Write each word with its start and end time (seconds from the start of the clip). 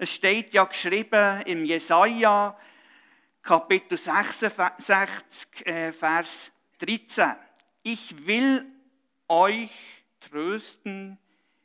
Es 0.00 0.10
steht 0.12 0.54
ja 0.54 0.62
geschrieben 0.62 1.42
im 1.42 1.64
Jesaja, 1.64 2.56
Kapitel 3.42 3.98
66, 3.98 5.66
äh, 5.66 5.90
Vers 5.90 6.52
13. 6.78 7.34
Ich 7.82 8.24
will 8.24 8.64
euch 9.26 9.72
trösten, 10.20 11.18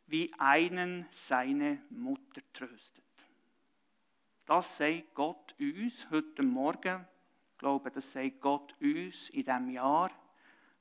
wie 0.08 0.34
einen 0.40 1.06
seine 1.12 1.84
Mutter 1.92 2.42
tröstet. 2.54 3.04
Das 4.48 4.80
sagt 4.80 5.14
Gott 5.14 5.56
uns 5.60 6.10
heute 6.10 6.42
Morgen. 6.42 7.06
Ich 7.46 7.58
glaube, 7.60 7.92
das 7.92 8.14
sagt 8.14 8.42
Gott 8.42 8.74
uns 8.82 9.30
in 9.30 9.44
diesem 9.44 9.70
Jahr. 9.70 10.10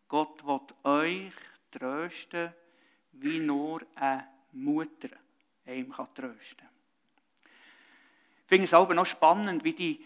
Gott 0.09 0.43
wird 0.47 0.75
euch 0.87 1.35
trösten, 1.71 2.55
wie 3.13 3.41
nur 3.41 3.83
eine 3.95 4.27
Mutter 4.53 5.11
einem 5.67 5.93
trösten 6.15 6.57
kann. 6.57 6.72
Finde 8.53 8.67
es 8.67 8.75
aber 8.75 8.93
noch 8.93 9.07
spannend, 9.07 9.65
wie 9.65 9.73
die 9.73 10.05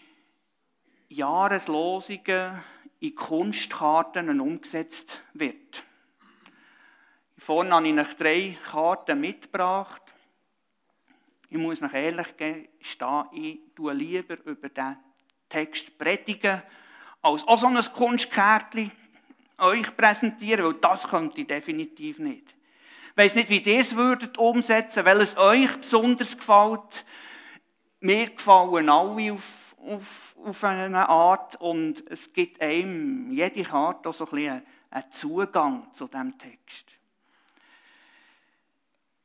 Jahreslosungen 1.09 2.63
in 3.01 3.13
Kunstkarten 3.13 4.39
umgesetzt 4.39 5.21
wird. 5.33 5.83
Vorne 7.37 7.73
habe 7.75 7.89
ich 7.89 7.93
noch 7.93 8.13
drei 8.13 8.57
Karten 8.71 9.19
mitgebracht. 9.19 10.01
Ich 11.49 11.57
muss 11.57 11.81
noch 11.81 11.91
ehrlich 11.91 12.37
gestehen, 12.37 13.25
ich 13.33 13.59
tue 13.75 13.91
lieber 13.91 14.37
über 14.45 14.69
den 14.69 14.95
Text 15.49 15.97
predigen, 15.97 16.61
als 17.21 17.45
auch 17.45 17.57
so 17.57 17.67
ein 17.67 17.75
Kunstkärtchen 17.75 18.93
euch 19.57 19.97
präsentieren, 19.97 20.63
weil 20.63 20.73
das 20.75 21.05
könnt 21.05 21.37
ihr 21.37 21.47
definitiv 21.47 22.19
nicht. 22.19 22.55
Ich 23.09 23.17
weiss 23.17 23.35
nicht, 23.35 23.49
wie 23.49 23.59
ihr 23.59 23.81
es 23.81 23.93
würdet 23.97 24.37
umsetzen, 24.37 25.03
weil 25.03 25.19
es 25.19 25.35
euch 25.35 25.75
besonders 25.81 26.37
gefällt. 26.37 27.03
Mir 27.99 28.29
gefallen 28.29 28.89
alle 28.89 29.33
auf, 29.33 29.75
auf, 29.79 30.35
auf 30.43 30.63
eine 30.63 31.09
Art 31.09 31.55
und 31.59 32.03
es 32.09 32.31
gibt 32.31 32.61
einem, 32.61 33.31
jede 33.31 33.63
Karte, 33.63 34.13
so 34.13 34.25
ein 34.25 34.31
bisschen 34.31 34.65
einen 34.91 35.11
Zugang 35.11 35.87
zu 35.93 36.07
diesem 36.07 36.37
Text. 36.37 36.85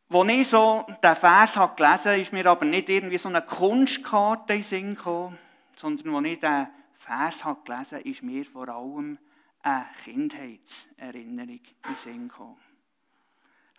Als 0.09 0.29
ich 0.29 0.49
so 0.49 0.87
den 1.03 1.17
Vers 1.17 1.57
habe 1.57 1.75
gelesen 1.75 2.05
habe, 2.05 2.21
ist 2.21 2.33
mir 2.33 2.47
aber 2.47 2.67
nicht 2.67 2.89
irgendwie 2.89 3.19
so 3.19 3.29
eine 3.29 3.41
Kunstkarte 3.41 4.53
in 4.53 4.61
den 4.61 4.69
Sinn 4.69 4.95
gekommen, 4.95 5.39
sondern 5.77 6.17
als 6.17 6.27
ich 6.27 6.41
den 6.41 6.69
Vers 6.93 7.45
habe 7.45 7.61
gelesen 7.65 7.99
habe, 7.99 8.09
ist 8.09 8.23
mir 8.23 8.45
vor 8.45 8.69
allem 8.69 9.19
eine 9.63 9.87
Kindheitserinnerung 10.05 11.49
in 11.49 11.61
den 11.89 11.97
Sinn 12.03 12.29
gekommen. 12.29 12.57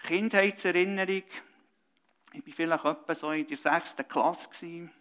Kindheitserinnerung, 0.04 1.24
ich 2.34 2.46
war 2.46 2.54
vielleicht 2.54 2.86
etwa 2.86 3.16
so 3.16 3.32
in 3.32 3.48
der 3.48 3.58
sechsten 3.58 4.08
Klasse, 4.08 4.50
gewesen, 4.50 4.92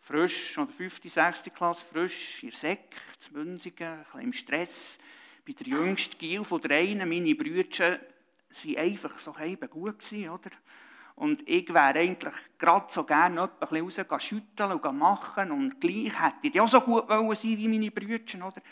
frisch, 0.00 0.56
oder 0.56 0.72
fünfte, 0.72 1.08
sechste 1.08 1.50
Klasse, 1.50 1.84
frisch, 1.84 2.42
in 2.42 2.50
der 2.50 2.58
Sek, 2.58 2.94
zu 3.18 3.32
Münzigen, 3.32 3.86
ein 3.86 4.02
bisschen 4.04 4.20
im 4.20 4.32
Stress, 4.32 4.98
bei 5.46 5.52
der 5.52 5.66
jüngsten 5.66 6.18
Gil 6.18 6.44
von 6.44 6.60
dreien, 6.60 7.08
meine 7.08 7.34
Brüder 7.34 8.00
sie 8.50 8.78
einfach 8.78 9.18
so 9.18 9.36
eben 9.38 9.68
gut 9.68 9.98
gewesen, 9.98 10.30
oder? 10.30 10.50
Und 11.16 11.48
ich 11.48 11.68
wäre 11.68 11.98
eigentlich 11.98 12.34
gerade 12.58 12.92
so 12.92 13.04
gerne 13.04 13.42
ein 13.42 13.84
bisschen 13.84 14.06
raus 14.06 14.22
schütteln 14.22 14.72
und 14.72 14.98
machen 14.98 15.50
und 15.50 15.80
gleich 15.80 16.12
hätte 16.20 16.48
ich 16.48 16.60
auch 16.60 16.68
so 16.68 16.80
gut 16.80 17.08
wollen 17.08 17.34
sein 17.34 17.56
wie 17.56 17.68
meine 17.68 17.90
Brüder, 17.90 18.46
oder? 18.46 18.62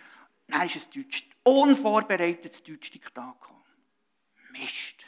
Dann 0.46 0.66
ist 0.66 0.76
ein 0.76 1.02
Deutsch, 1.02 1.26
unvorbereitetes 1.42 2.62
Deutsch-Diktat 2.62 3.40
gekommen. 3.40 3.62
Mist. 4.52 5.03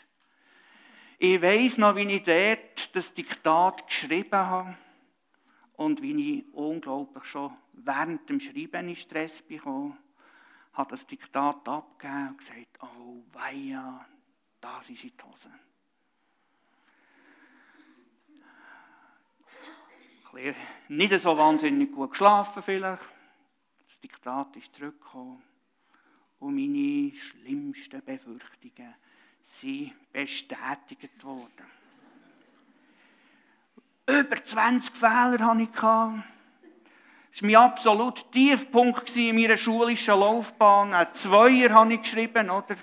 Ich 1.18 1.40
weiss 1.40 1.78
noch, 1.78 1.96
wie 1.96 2.02
ich 2.02 2.22
dort 2.24 2.94
das 2.94 3.14
Diktat 3.14 3.86
geschrieben 3.86 4.32
habe 4.32 4.76
und 5.76 6.02
wie 6.02 6.38
ich 6.38 6.44
unglaublich 6.52 7.24
schon 7.24 7.56
während 7.72 8.28
dem 8.28 8.38
Schreiben 8.38 8.88
in 8.88 8.96
Stress 8.96 9.40
bekommen 9.42 9.96
habe 10.74 10.90
das 10.90 11.06
Diktat 11.06 11.66
abgegeben 11.66 12.28
und 12.28 12.38
gesagt, 12.38 12.78
oh 12.82 13.22
weia, 13.32 14.06
das 14.60 14.90
ist 14.90 15.04
in 15.04 15.12
die 15.16 15.24
Hose. 15.24 15.50
Nicht 20.88 21.18
so 21.18 21.38
wahnsinnig 21.38 21.90
gut 21.92 22.10
geschlafen 22.10 22.62
vielleicht. 22.62 23.02
Das 23.88 24.00
Diktat 24.00 24.54
ist 24.56 24.74
zurückgekommen. 24.74 25.42
Und 26.40 26.54
meine 26.54 27.16
schlimmsten 27.16 28.04
Befürchtungen 28.04 28.94
sind 29.60 29.92
bestätigt 30.12 31.24
worden. 31.24 31.50
Über 34.08 34.44
20 34.44 34.96
Fehler 34.96 35.38
hatte 35.40 35.62
ich. 35.62 35.70
Das 35.70 35.82
war 35.82 36.22
mein 37.42 37.56
absoluter 37.56 38.30
Tiefpunkt 38.30 39.16
in 39.16 39.36
meiner 39.36 39.56
schulischen 39.56 40.18
Laufbahn. 40.18 40.94
Ein 40.94 41.12
Zweier 41.12 41.70
habe 41.70 41.94
ich 41.94 42.02
geschrieben, 42.02 42.50
oder? 42.50 42.76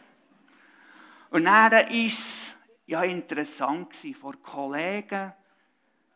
Und 1.30 1.46
dann 1.46 1.72
war 1.72 1.92
es 1.92 2.56
ja 2.86 3.04
interessant 3.04 3.96
vor 4.20 4.36
Kollegen 4.42 5.34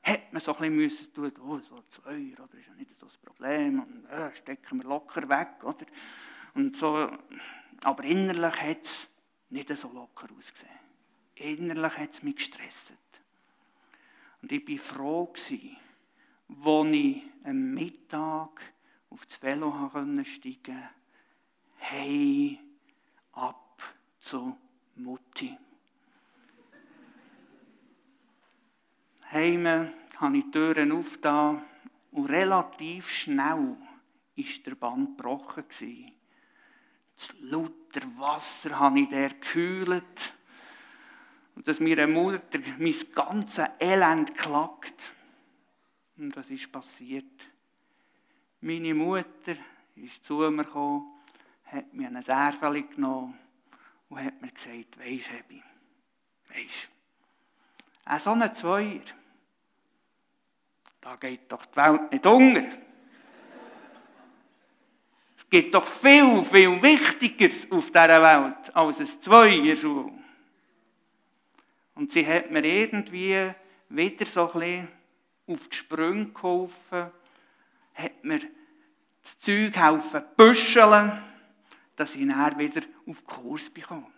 hat 0.07 0.31
man 0.31 0.41
so 0.41 0.55
ein 0.57 0.77
bisschen 0.77 1.13
tun, 1.13 1.31
oh, 1.45 1.59
so 1.59 1.81
zwei, 1.89 2.33
oder 2.33 2.57
ist 2.57 2.67
ja 2.67 2.73
nicht 2.75 2.97
so 2.97 3.05
das 3.05 3.17
Problem, 3.17 3.81
und 3.81 4.05
äh, 4.05 4.33
stecken 4.33 4.81
wir 4.81 4.87
locker 4.87 5.27
weg, 5.27 5.63
oder? 5.63 5.85
Und 6.53 6.77
so, 6.77 7.09
aber 7.83 8.03
innerlich 8.03 8.61
hat 8.61 8.83
es 8.83 9.07
nicht 9.49 9.75
so 9.77 9.91
locker 9.91 10.27
ausgesehen. 10.35 10.79
Innerlich 11.35 11.97
hat 11.97 12.13
es 12.13 12.23
mich 12.23 12.35
gestresst. 12.35 12.93
Und 14.41 14.51
ich 14.51 14.67
war 14.67 14.77
froh, 14.77 15.29
als 15.33 15.51
ich 15.51 17.23
am 17.43 17.73
Mittag 17.73 18.61
auf 19.09 19.25
das 19.25 19.41
Velo 19.41 19.71
steigen 19.71 20.63
konnte, 20.63 20.89
hey, 21.77 22.59
ab 23.33 23.81
zu 24.19 24.57
Mutti. 24.95 25.57
Heime 29.31 29.93
habe 30.17 30.37
ich 30.37 30.45
die 30.45 30.51
Türen 30.51 30.91
aufgetan 30.91 31.61
und 32.11 32.25
relativ 32.25 33.09
schnell 33.09 33.77
war 34.35 34.63
der 34.65 34.75
Band 34.75 35.17
gebrochen. 35.17 35.65
Das 37.15 37.33
lauter 37.87 38.19
Wasser 38.19 38.79
habe 38.79 38.99
ich 38.99 39.09
der 39.09 39.29
gekühlt 39.29 40.33
und 41.55 41.67
dass 41.67 41.79
mir 41.79 41.97
eine 41.97 42.11
Mutter 42.11 42.59
mein 42.77 42.95
ganzes 43.13 43.65
Elend 43.79 44.37
klagt. 44.37 45.13
Und 46.17 46.35
was 46.35 46.49
ist 46.49 46.71
passiert? 46.71 47.47
Meine 48.61 48.93
Mutter 48.93 49.55
ist 49.95 50.25
zu 50.25 50.35
mir 50.35 50.63
gekommen, 50.63 51.11
hat 51.65 51.93
mir 51.93 52.07
eine 52.07 52.21
Särfeli 52.21 52.83
genommen 52.83 53.37
und 54.09 54.23
hat 54.23 54.41
mir 54.41 54.51
gesagt, 54.51 54.99
weisst 54.99 55.31
Hebi, 55.31 55.61
weisst, 56.47 56.89
ein 58.05 58.19
so 58.19 58.31
ein 58.31 58.55
Zweier, 58.55 59.01
da 61.01 61.15
geht 61.17 61.51
doch 61.51 61.65
die 61.65 61.77
Welt 61.77 62.11
nicht 62.11 62.25
unter. 62.25 62.86
Gibt 65.49 65.73
doch 65.73 65.85
viel, 65.85 66.43
viel 66.43 66.81
Wichtigeres 66.81 67.71
auf 67.71 67.87
dieser 67.87 68.21
Welt 68.21 68.75
als 68.75 68.99
ein 68.99 69.21
Zweier-Schule. 69.21 70.11
Und 71.95 72.11
sie 72.11 72.25
hat 72.27 72.51
mir 72.51 72.63
irgendwie 72.63 73.51
wieder 73.89 74.25
so 74.25 74.51
ein 74.51 74.59
bisschen 74.59 74.87
auf 75.47 75.67
die 75.67 75.75
Sprünge 75.75 76.25
geholfen, 76.27 77.11
hat 77.93 78.23
mir 78.23 78.39
das 79.23 79.39
Zeug 79.39 79.75
helfen 79.75 80.23
büscheln 80.35 81.11
dass 81.97 82.15
ich 82.15 82.27
dann 82.27 82.59
wieder 82.59 82.81
auf 83.07 83.25
Kurs 83.25 83.69
bekomme. 83.71 84.11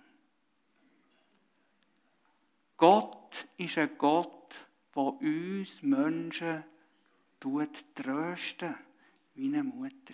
Gott 2.76 3.48
ist 3.58 3.78
ein 3.78 3.90
Gott, 3.98 4.56
der 4.94 5.04
uns 5.04 5.82
Menschen 5.82 6.64
trösten 7.40 8.76
wie 9.34 9.48
eine 9.48 9.64
Mutter. 9.64 10.14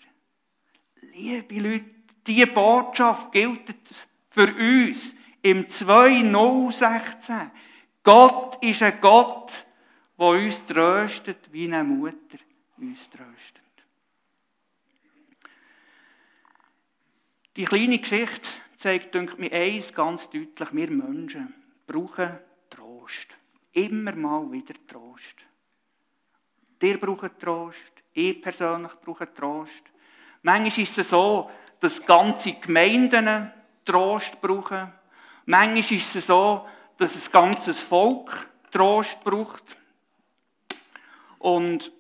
Liebe 1.14 1.60
Leute, 1.60 1.86
diese 2.26 2.48
Botschaft 2.48 3.32
gilt 3.32 3.76
für 4.30 4.54
uns 4.54 5.16
im 5.42 5.68
2016. 5.68 7.52
Gott 8.04 8.64
ist 8.64 8.82
ein 8.84 9.00
Gott, 9.00 9.52
der 10.18 10.26
uns 10.28 10.66
tröstet, 10.66 11.52
wie 11.52 11.66
eine 11.66 11.84
Mutter 11.84 12.38
uns 12.78 13.10
tröstet. 13.10 13.62
Die 17.56 17.66
kleine 17.66 18.00
Geschichte 18.00 18.50
zeigt, 18.78 19.16
denke 19.16 19.40
mir, 19.40 19.52
eins 19.52 19.94
ganz 19.94 20.30
deutlich. 20.30 20.74
Wir 20.74 20.92
Menschen 20.92 21.54
brauchen 21.88 22.38
Trost. 22.70 23.28
Immer 23.72 24.16
mal 24.16 24.52
wieder 24.52 24.74
Trost. 24.88 25.36
Ihr 26.82 27.00
braucht 27.00 27.40
Trost. 27.40 27.94
Ich 28.14 28.42
persönlich 28.42 28.92
brauche 29.04 29.34
Trost. 29.34 29.84
Manchmal 30.46 30.84
ist 30.84 30.96
es 31.00 31.10
so, 31.10 31.50
dass 31.80 32.06
ganze 32.06 32.54
Gemeinden 32.54 33.52
Trost 33.84 34.40
brauchen. 34.40 34.94
Manchmal 35.48 35.80
ist 35.80 36.16
es 36.16 36.28
so, 36.28 36.68
dass 37.00 37.16
ein 37.16 37.32
ganzes 37.32 37.80
Volk 37.80 38.48
Trost 38.70 39.24
braucht. 39.24 39.64
Und 41.40 41.92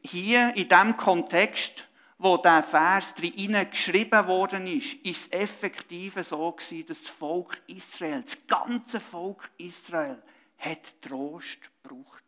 hier 0.00 0.56
in 0.56 0.70
dem 0.70 0.96
Kontext, 0.96 1.86
wo 2.16 2.38
der 2.38 2.62
Vers 2.62 3.14
drin 3.14 3.66
geschrieben 3.70 4.26
worden 4.26 4.66
ist, 4.66 4.94
ist 5.04 5.26
es 5.30 5.38
effektiv 5.38 6.14
so 6.22 6.52
gewesen, 6.52 6.86
dass 6.86 7.02
das 7.02 7.10
Volk 7.10 7.60
Israel, 7.66 8.22
das 8.22 8.38
ganze 8.46 9.00
Volk 9.00 9.50
Israel, 9.58 10.22
hat 10.56 11.02
Trost 11.02 11.58
gebraucht. 11.82 12.24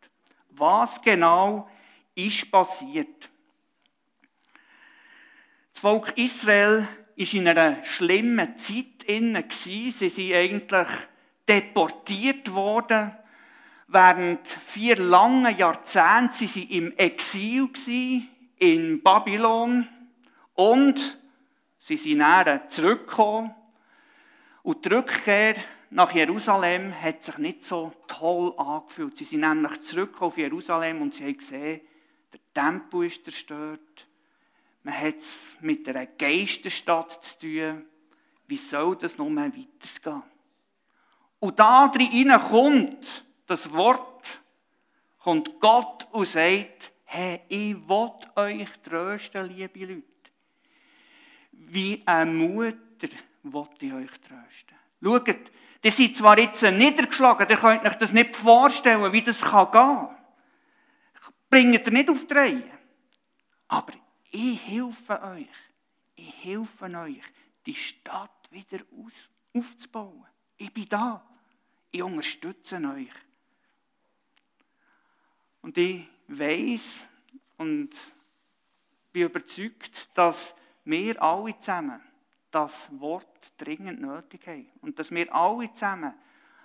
Was 0.51 1.01
genau 1.01 1.67
ist 2.13 2.51
passiert? 2.51 3.32
Volk 5.83 6.17
Israel 6.17 6.87
ist 7.17 7.33
in 7.33 7.45
einer 7.45 7.83
schlimmen 7.83 8.57
Zeit 8.57 9.03
inne 9.05 9.43
Sie 9.49 9.91
sind 9.91 10.33
eigentlich 10.33 10.87
deportiert 11.45 12.53
worden. 12.53 13.11
Während 13.89 14.47
vier 14.47 14.95
langen 14.95 15.57
Jahrzehnte 15.57 15.99
waren 15.99 16.29
sie 16.31 16.63
im 16.77 16.93
Exil 16.95 17.67
in 18.59 19.03
Babylon 19.03 19.85
und 20.53 21.19
sie 21.77 21.97
sind 21.97 22.19
näher 22.19 22.61
zurückgekommen. 22.69 23.53
Und 24.61 24.85
die 24.85 24.87
Rückkehr 24.87 25.55
nach 25.89 26.13
Jerusalem 26.13 26.93
hat 26.97 27.23
sich 27.23 27.37
nicht 27.39 27.65
so 27.65 27.91
toll 28.07 28.53
angefühlt. 28.55 29.17
Sie 29.17 29.25
sind 29.25 29.41
nämlich 29.41 29.81
zurück 29.81 30.21
auf 30.21 30.37
Jerusalem 30.37 31.01
und 31.01 31.13
sie 31.13 31.25
haben 31.25 31.37
gesehen, 31.37 31.81
der 32.31 32.39
Tempel 32.53 33.07
ist 33.07 33.25
zerstört. 33.25 34.07
Man 34.83 34.99
hat 34.99 35.17
es 35.17 35.57
mit 35.61 35.87
einer 35.87 36.05
Geisterstadt 36.05 37.23
zu 37.23 37.39
tun. 37.39 37.85
Wie 38.47 38.57
soll 38.57 38.97
das 38.97 39.17
noch 39.17 39.29
mehr 39.29 39.51
weitergehen? 39.51 40.23
Und 41.39 41.59
da 41.59 41.87
drin 41.87 42.33
kommt 42.49 43.25
das 43.47 43.71
Wort, 43.71 44.41
kommt 45.19 45.59
Gott 45.59 46.07
und 46.11 46.27
sagt, 46.27 46.91
hey, 47.05 47.41
ich 47.47 47.75
will 47.87 48.11
euch 48.35 48.69
trösten, 48.83 49.47
liebe 49.47 49.85
Leute. 49.85 50.03
Wie 51.51 52.01
eine 52.05 52.31
Mutter 52.31 53.07
will 53.43 53.67
ich 53.79 53.93
euch 53.93 54.11
trösten. 54.19 54.77
Schaut, 55.01 55.51
Ihr 55.85 55.91
seid 55.91 56.15
zwar 56.15 56.39
jetzt 56.39 56.61
niedergeschlagen, 56.61 57.45
ihr 57.49 57.57
könnt 57.57 57.85
euch 57.85 57.95
das 57.95 58.13
nicht 58.13 58.37
vorstellen, 58.37 59.11
wie 59.11 59.21
das 59.21 59.41
gehen 59.41 59.71
kann. 59.71 60.15
Bringt 61.49 61.85
ihr 61.85 61.93
nicht 61.93 62.09
auf 62.09 62.25
die 62.25 62.33
Reihe. 62.33 62.71
Aber 63.67 63.91
ich 64.33 64.67
helfe 64.67 65.21
euch. 65.21 65.47
Ich 66.15 66.43
helfe 66.43 66.85
euch, 66.85 67.21
die 67.65 67.75
Stadt 67.75 68.31
wieder 68.51 68.79
aufzubauen. 69.53 70.25
Ich 70.57 70.73
bin 70.73 70.89
da. 70.89 71.23
Ich 71.91 72.01
unterstütze 72.01 72.77
euch. 72.77 73.11
Und 75.61 75.77
ich 75.77 76.07
weiß 76.27 77.05
und 77.57 77.91
bin 79.11 79.23
überzeugt, 79.23 80.09
dass 80.15 80.55
wir 80.83 81.21
alle 81.21 81.57
zusammen 81.59 82.01
das 82.51 82.89
Wort 82.99 83.53
dringend 83.57 84.01
nötig 84.01 84.47
haben. 84.47 84.69
Und 84.81 84.97
dass 84.97 85.11
wir 85.11 85.33
alle 85.33 85.71
zusammen 85.73 86.13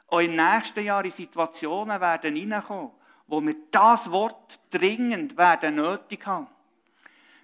auch 0.07 0.21
im 0.21 0.35
nächsten 0.35 0.85
Jahr 0.85 1.05
in 1.05 1.11
Situationen 1.11 2.01
werden 2.01 2.35
hineinkommen, 2.35 2.93
wo 3.27 3.43
wir 3.43 3.57
das 3.71 4.11
Wort 4.11 4.59
dringend 4.71 5.37
werden 5.37 5.77
nötig 5.77 6.27
haben. 6.27 6.49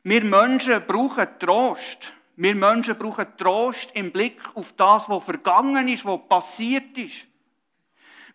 Wir 0.04 0.22
Menschen 0.22 0.84
brauchen 0.86 1.26
Trost. 1.38 2.12
Wir 2.36 2.54
Menschen 2.54 2.96
brauchen 2.96 3.26
Trost 3.38 3.90
im 3.94 4.12
Blick 4.12 4.38
auf 4.54 4.74
das, 4.74 5.08
was 5.08 5.24
vergangen 5.24 5.88
ist, 5.88 6.04
was 6.04 6.20
passiert 6.28 6.96
ist. 6.98 7.26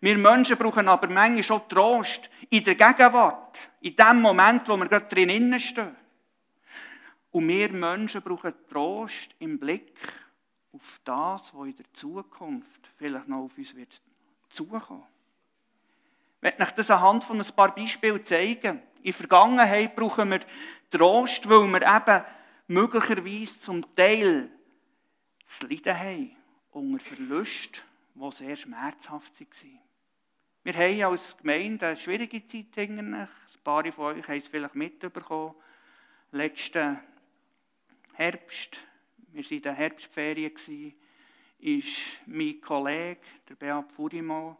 Wir 0.00 0.18
Menschen 0.18 0.56
brauchen 0.56 0.88
aber 0.88 1.08
manchmal 1.08 1.42
schon 1.44 1.68
Trost 1.68 2.28
in 2.48 2.64
der 2.64 2.74
Gegenwart, 2.74 3.56
in 3.82 3.94
dem 3.94 4.20
Moment, 4.20 4.68
wo 4.68 4.76
wir 4.76 4.88
gerade 4.88 5.06
drinnen 5.06 5.60
stehen. 5.60 5.94
Und 7.30 7.46
wir 7.46 7.70
Menschen 7.70 8.20
brauchen 8.22 8.52
Trost 8.68 9.36
im 9.38 9.56
Blick 9.56 9.94
auf 10.72 11.00
das, 11.04 11.54
was 11.54 11.66
in 11.68 11.76
der 11.76 11.92
Zukunft 11.92 12.90
vielleicht 12.98 13.28
noch 13.28 13.44
auf 13.44 13.56
uns 13.56 13.76
wird 13.76 14.00
zukommen. 14.48 15.04
Ich 16.38 16.42
werde 16.42 16.62
euch 16.62 16.70
das 16.70 16.90
anhand 16.90 17.22
von 17.22 17.38
ein 17.38 17.46
paar 17.54 17.72
Beispielen 17.74 18.24
zeigen. 18.24 18.82
In 19.02 19.04
der 19.04 19.12
Vergangenheit 19.12 19.94
brauchen 19.94 20.30
wir 20.30 20.40
Trost, 20.90 21.48
weil 21.48 21.68
wir 21.68 21.82
eben 21.82 22.24
möglicherweise 22.68 23.58
zum 23.60 23.94
Teil 23.94 24.50
zu 25.46 25.66
leiden 25.66 25.98
haben 25.98 26.36
unter 26.70 27.04
Verlust, 27.04 27.84
die 28.14 28.32
sehr 28.32 28.56
schmerzhaft 28.56 29.40
waren. 29.40 29.78
Wir 30.62 30.74
haben 30.74 31.12
als 31.12 31.36
Gemeinde 31.36 31.86
eine 31.86 31.96
schwierige 31.96 32.44
Zeit 32.44 32.74
hinter 32.74 33.02
Ein 33.02 33.28
paar 33.64 33.90
von 33.92 34.16
euch 34.16 34.28
haben 34.28 34.36
es 34.38 34.48
vielleicht 34.48 34.74
mitbekommen. 34.74 35.54
Letzten 36.32 37.00
Herbst 38.12 38.80
wir 39.32 39.44
waren 39.44 39.56
in 39.56 39.62
den 39.62 39.74
Herbstferien, 39.74 40.94
ist 41.60 41.98
mein 42.26 42.60
Kollege, 42.60 43.20
der 43.48 43.54
Beat 43.54 43.92
Furimo, 43.92 44.58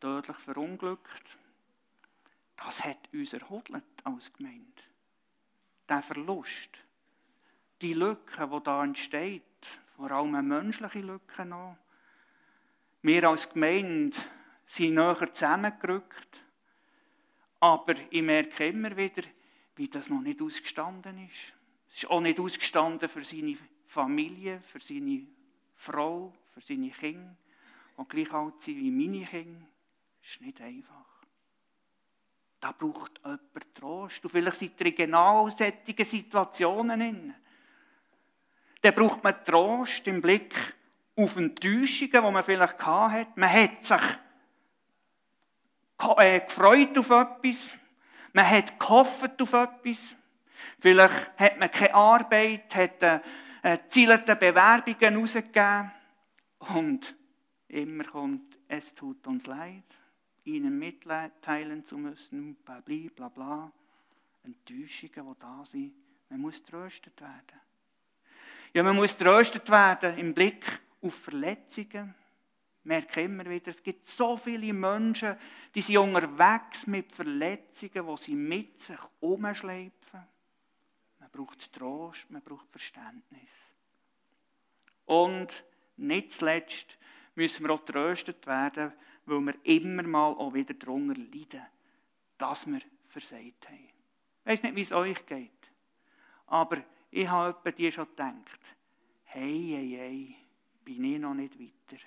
tödlich 0.00 0.36
verunglückt. 0.36 1.36
Das 2.56 2.84
hat 2.84 3.08
uns 3.12 3.32
erhodelt 3.32 3.84
als 4.04 4.32
Gemeinde. 4.32 4.83
Der 5.88 6.02
Verlust, 6.02 6.70
die 7.80 7.92
Lücke, 7.92 8.48
die 8.48 8.62
da 8.62 8.82
entsteht, 8.82 9.42
vor 9.96 10.10
allem 10.10 10.34
eine 10.34 10.42
menschliche 10.42 11.00
Lücke 11.00 11.44
noch. 11.44 11.76
Wir 13.02 13.28
als 13.28 13.50
Gemeinde 13.50 14.16
sind 14.66 14.94
näher 14.94 15.32
zusammengerückt, 15.32 16.42
aber 17.60 17.94
ich 18.10 18.22
merke 18.22 18.66
immer 18.66 18.96
wieder, 18.96 19.22
wie 19.76 19.88
das 19.88 20.08
noch 20.08 20.20
nicht 20.20 20.40
ausgestanden 20.40 21.26
ist. 21.26 21.54
Es 21.90 22.02
ist 22.02 22.10
auch 22.10 22.20
nicht 22.20 22.40
ausgestanden 22.40 23.08
für 23.08 23.22
seine 23.22 23.56
Familie, 23.86 24.60
für 24.60 24.80
seine 24.80 25.26
Frau, 25.76 26.32
für 26.52 26.60
seine 26.60 26.90
Kinder, 26.90 27.36
die 27.98 28.08
gleich 28.08 28.32
alt 28.32 28.60
sind 28.60 28.78
wie 28.78 28.90
meine 28.90 29.26
Kinder, 29.26 29.66
ist 30.22 30.40
nicht 30.40 30.60
einfach. 30.60 31.13
Da 32.64 32.72
braucht 32.72 33.20
jemand 33.22 33.74
Trost. 33.74 34.24
Und 34.24 34.30
vielleicht 34.30 34.58
sind 34.58 34.80
ihr 34.80 34.94
genau 34.94 35.50
solche 35.50 36.04
Situationen 36.06 37.00
in. 37.02 37.34
Da 38.80 38.90
braucht 38.90 39.22
man 39.22 39.44
Trost 39.44 40.06
im 40.06 40.22
Blick 40.22 40.54
auf 41.14 41.36
Enttäuschungen, 41.36 42.10
die 42.10 42.20
man 42.20 42.42
vielleicht 42.42 42.86
hatte. 42.86 43.26
Man 43.34 43.52
hat 43.52 43.84
sich 43.84 44.00
äh, 46.16 46.40
gefreut 46.40 46.96
auf 46.96 47.10
etwas. 47.10 47.68
Man 48.32 48.48
hat 48.48 48.80
gehofft 48.80 49.42
auf 49.42 49.52
etwas. 49.52 49.98
Vielleicht 50.80 51.38
hat 51.38 51.58
man 51.58 51.70
keine 51.70 51.94
Arbeit, 51.94 52.74
hat 52.74 53.22
gezielte 53.62 54.36
Bewerbungen 54.36 55.16
rausgegeben 55.18 55.92
und 56.74 57.14
immer 57.68 58.04
kommt, 58.04 58.56
es 58.68 58.94
tut 58.94 59.26
uns 59.26 59.44
leid, 59.44 59.84
ihnen 60.44 60.78
mitteilen 60.78 61.84
zu 61.84 61.96
müssen, 61.96 62.54
bla 62.56 62.82
bla 63.14 63.28
bla. 63.28 63.72
Enttäuschungen, 64.44 65.34
die 65.34 65.40
da 65.40 65.64
sind. 65.64 65.94
Man 66.28 66.40
muss 66.40 66.62
tröstet 66.62 67.20
werden. 67.20 67.60
Ja, 68.72 68.82
man 68.82 68.96
muss 68.96 69.16
tröstet 69.16 69.70
werden 69.70 70.18
im 70.18 70.34
Blick 70.34 70.64
auf 71.00 71.14
Verletzungen. 71.14 72.14
Ich 72.80 72.84
merke 72.84 73.22
immer 73.22 73.46
wieder, 73.46 73.70
es 73.70 73.82
gibt 73.82 74.06
so 74.06 74.36
viele 74.36 74.72
Menschen, 74.74 75.36
die 75.74 75.80
sind 75.80 75.96
unterwegs 75.96 76.86
mit 76.86 77.10
Verletzungen, 77.12 78.06
die 78.06 78.22
sie 78.22 78.34
mit 78.34 78.80
sich 78.80 78.98
umschleifen 79.20 80.24
braucht 81.34 81.72
Trost, 81.72 82.30
man 82.30 82.42
braucht 82.42 82.70
Verständnis. 82.70 83.50
Und 85.04 85.64
nicht 85.96 86.32
zuletzt 86.32 86.96
müssen 87.34 87.66
wir 87.66 87.74
auch 87.74 87.84
tröstet 87.84 88.46
werden, 88.46 88.92
weil 89.26 89.40
wir 89.40 89.54
immer 89.64 90.02
mal 90.02 90.32
auch 90.32 90.54
wieder 90.54 90.74
darunter 90.74 91.20
leiden, 91.20 91.66
dass 92.38 92.66
wir 92.66 92.80
versagt 93.06 93.68
haben. 93.68 93.88
Ich 94.40 94.46
weiß 94.46 94.62
nicht, 94.62 94.76
wie 94.76 94.82
es 94.82 94.92
euch 94.92 95.24
geht, 95.26 95.50
aber 96.46 96.82
ich 97.10 97.28
habe 97.28 97.58
bei 97.62 97.72
dir 97.72 97.90
schon 97.92 98.08
gedacht, 98.08 98.60
hey, 99.24 99.68
hey, 99.70 99.96
hey, 99.96 100.36
bin 100.84 101.04
ich 101.04 101.18
noch 101.18 101.34
nicht 101.34 101.58
weiter. 101.58 102.02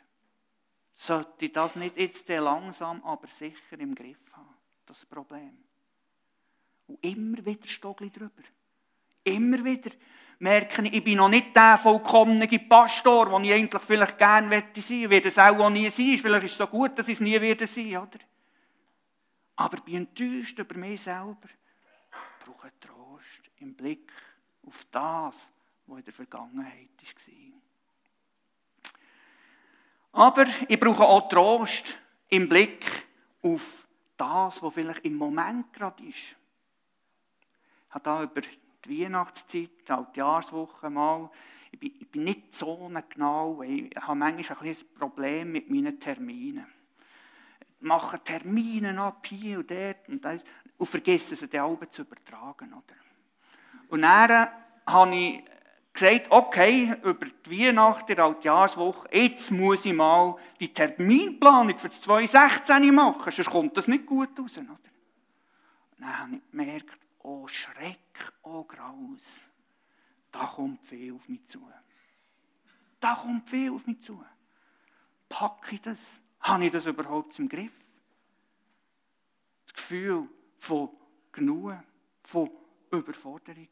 Sollte 0.94 1.46
ich 1.46 1.54
das 1.54 1.76
nicht 1.76 1.98
jetzt 1.98 2.28
langsam, 2.28 3.04
aber 3.04 3.28
sicher 3.28 3.80
im 3.80 3.94
Griff 3.96 4.32
haben, 4.34 4.56
das 4.86 5.06
Problem. 5.06 5.58
Und 6.88 7.04
immer 7.06 7.46
wieder 7.46 7.68
Stogli 7.68 8.10
drüber. 8.10 8.44
Immer 9.24 9.64
wieder 9.64 9.92
merke 10.39 10.82
ich, 10.84 10.94
ich 10.94 11.03
bin 11.03 11.17
noch 11.17 11.29
nicht 11.29 11.56
der 11.56 11.77
vollkommene 11.77 12.48
Pastor, 12.60 13.29
den 13.29 13.44
ich 13.46 13.53
eigentlich 13.53 13.82
vielleicht 13.82 14.17
gerne 14.17 14.50
sein 14.50 14.50
möchte. 14.50 14.79
Ich 14.79 15.10
werde 15.10 15.29
es 15.29 15.38
auch, 15.38 15.70
nie 15.70 15.89
sein. 15.89 16.17
Vielleicht 16.17 16.46
ist 16.46 16.51
es 16.51 16.58
so 16.58 16.67
gut, 16.67 16.98
dass 16.98 17.08
ich 17.08 17.15
es 17.15 17.20
nie 17.20 17.39
werde 17.39 17.67
sein, 17.67 17.98
oder? 17.98 18.20
Aber 19.56 19.77
ich 19.77 19.84
bin 19.84 19.96
enttäuscht 19.96 20.60
über 20.60 20.77
mich 20.77 21.01
selber. 21.01 21.50
Ich 22.39 22.46
brauche 22.46 22.72
Trost 22.79 23.41
im 23.60 23.74
Blick 23.74 24.12
auf 24.65 24.86
das, 24.91 25.50
was 25.88 25.98
in 25.98 26.06
der 26.06 26.13
Vergangenheit 26.13 26.89
war. 30.13 30.27
Aber 30.27 30.46
ich 30.67 30.79
brauche 30.79 31.03
auch 31.03 31.27
Trost 31.29 32.00
im 32.29 32.48
Blick 32.48 32.86
auf 33.41 33.88
das, 34.15 34.62
was 34.62 34.74
vielleicht 34.74 35.06
im 35.06 35.15
Moment 35.15 35.72
gerade 35.74 36.03
ist. 36.03 36.36
habe 37.89 38.03
da 38.03 38.24
über 38.24 38.41
die 38.88 39.03
Weihnachtszeit, 39.03 39.70
die 39.88 40.20
Jahreswoche 40.20 40.89
mal, 40.89 41.29
ich 41.72 41.79
bin, 41.79 41.91
ich 42.00 42.08
bin 42.10 42.24
nicht 42.24 42.53
so 42.53 42.89
genau, 43.10 43.62
ich 43.62 43.96
habe 44.00 44.15
manchmal 44.15 44.58
ein, 44.62 44.67
ein 44.67 44.98
Problem 44.98 45.51
mit 45.51 45.70
meinen 45.70 46.00
Terminen. 46.00 46.65
Ich 47.60 47.86
mache 47.86 48.20
Termine 48.24 49.00
ab 49.00 49.25
hier 49.27 49.60
und 49.60 49.70
dort 49.70 50.10
und, 50.10 50.24
das, 50.24 50.41
und 50.77 50.89
vergesse 50.89 51.36
sie 51.36 51.48
dann 51.48 51.62
alle 51.62 51.89
zu 51.89 52.01
übertragen. 52.03 52.74
Oder? 52.74 52.96
Und 53.89 54.01
dann 54.01 54.48
habe 54.86 55.15
ich 55.15 55.44
gesagt, 55.94 56.27
okay, 56.29 56.96
über 57.03 57.25
die 57.46 57.65
Weihnachten, 57.67 58.15
die 58.15 58.20
Altjahrswoche, 58.20 59.08
jetzt 59.12 59.51
muss 59.51 59.86
ich 59.86 59.94
mal 59.94 60.36
die 60.60 60.74
Terminplanung 60.74 61.77
für 61.77 61.89
das 61.89 62.01
2016 62.01 62.94
machen, 62.94 63.32
sonst 63.32 63.50
kommt 63.50 63.77
das 63.77 63.88
nicht 63.88 64.06
gut 64.06 64.29
raus. 64.39 64.58
Oder? 64.58 64.77
Dann 66.00 66.20
habe 66.20 66.36
ich 66.36 66.51
gemerkt, 66.51 67.07
oh 67.27 67.46
Schreck, 67.46 68.31
oh 68.43 68.63
Graus, 68.63 69.41
da 70.31 70.46
kommt 70.46 70.81
viel 70.81 71.13
auf 71.13 71.27
mich 71.27 71.46
zu. 71.46 71.62
Da 73.01 73.15
kommt 73.15 73.50
viel 73.50 73.72
auf 73.72 73.86
mich 73.86 74.01
zu. 74.01 74.24
Packe 75.27 75.75
ich 75.75 75.81
das? 75.81 76.00
Habe 76.39 76.65
ich 76.65 76.72
das 76.72 76.86
überhaupt 76.86 77.38
im 77.38 77.50
Griff? 77.50 77.84
Das 79.65 79.74
Gefühl 79.74 80.29
von 80.57 80.89
genug, 81.34 81.75
von 82.24 82.50
Überforderung 82.91 83.67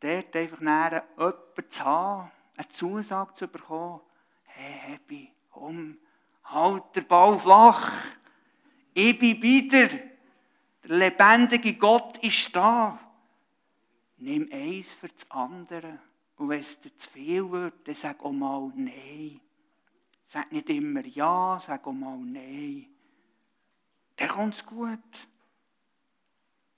dort 0.00 0.36
einfach 0.36 0.60
näher 0.60 1.06
jemanden 1.16 1.70
zu 1.70 1.84
haben, 1.84 2.30
eine 2.56 2.68
Zusage 2.68 3.34
zu 3.34 3.48
bekommen, 3.48 4.00
hey 4.44 4.92
Happy, 4.92 5.32
komm, 5.50 5.98
halt 6.44 6.96
den 6.96 7.06
Ball 7.06 7.38
flach, 7.38 7.92
ich 8.94 9.18
bin 9.18 9.42
wieder, 9.42 10.13
der 10.84 10.96
lebendige 10.96 11.74
Gott 11.74 12.18
ist 12.18 12.54
da. 12.54 12.98
Nimm 14.18 14.48
eins 14.52 14.92
für 14.92 15.08
das 15.08 15.30
andere. 15.30 15.98
Und 16.36 16.48
wenn 16.48 16.60
es 16.60 16.78
dir 16.80 16.96
zu 16.96 17.10
viel 17.10 17.50
wird, 17.50 17.86
dann 17.86 17.94
sag 17.94 18.22
auch 18.24 18.32
mal 18.32 18.72
Nein. 18.74 19.40
Sag 20.28 20.50
nicht 20.52 20.68
immer 20.68 21.04
Ja, 21.06 21.58
sag 21.60 21.86
auch 21.86 21.92
mal 21.92 22.18
Nein. 22.18 22.86
Dann 24.16 24.28
kommt 24.28 24.54
es 24.54 24.64
gut. 24.64 25.28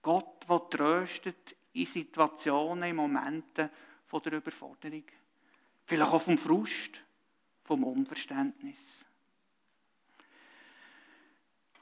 Gott, 0.03 0.49
der 0.49 0.71
tröstet, 0.71 1.57
in 1.73 1.87
Situationen, 1.87 2.91
in 2.91 2.97
Momenten 2.97 3.71
von 4.07 4.23
der 4.23 4.35
Überforderung. 4.35 5.05
Vielleicht 5.85 6.13
auch 6.13 6.23
vom 6.23 6.39
Frust, 6.39 7.03
vom 7.65 7.85
Unverständnis. 7.85 8.79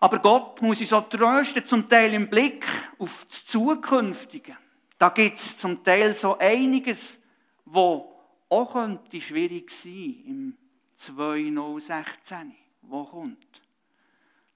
Aber 0.05 0.19
Gott 0.19 0.61
muss 0.61 0.83
uns 0.83 0.93
auch 0.93 1.09
trösten, 1.09 1.65
zum 1.65 1.89
Teil 1.89 2.13
im 2.13 2.29
Blick 2.29 2.67
auf 2.99 3.25
das 3.25 3.47
Zukünftige. 3.47 4.55
Da 4.99 5.09
gibt 5.09 5.39
es 5.39 5.57
zum 5.57 5.83
Teil 5.83 6.13
so 6.13 6.37
einiges, 6.37 7.19
wo 7.65 8.15
auch 8.51 8.71
könnte 8.71 9.19
schwierig 9.19 9.71
sein 9.71 10.23
im 10.27 10.59
2016, 10.97 12.55
wo 12.83 13.05
kommt. 13.05 13.63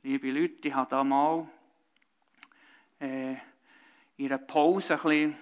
Liebe 0.03 0.31
Leute, 0.33 0.69
ich 0.69 0.75
habe 0.75 0.91
da 0.91 1.03
mal 1.03 1.49
äh, 3.01 3.37
in 4.19 4.27
einer 4.27 4.37
Pause 4.37 4.97
ein 4.97 5.01
bisschen 5.01 5.37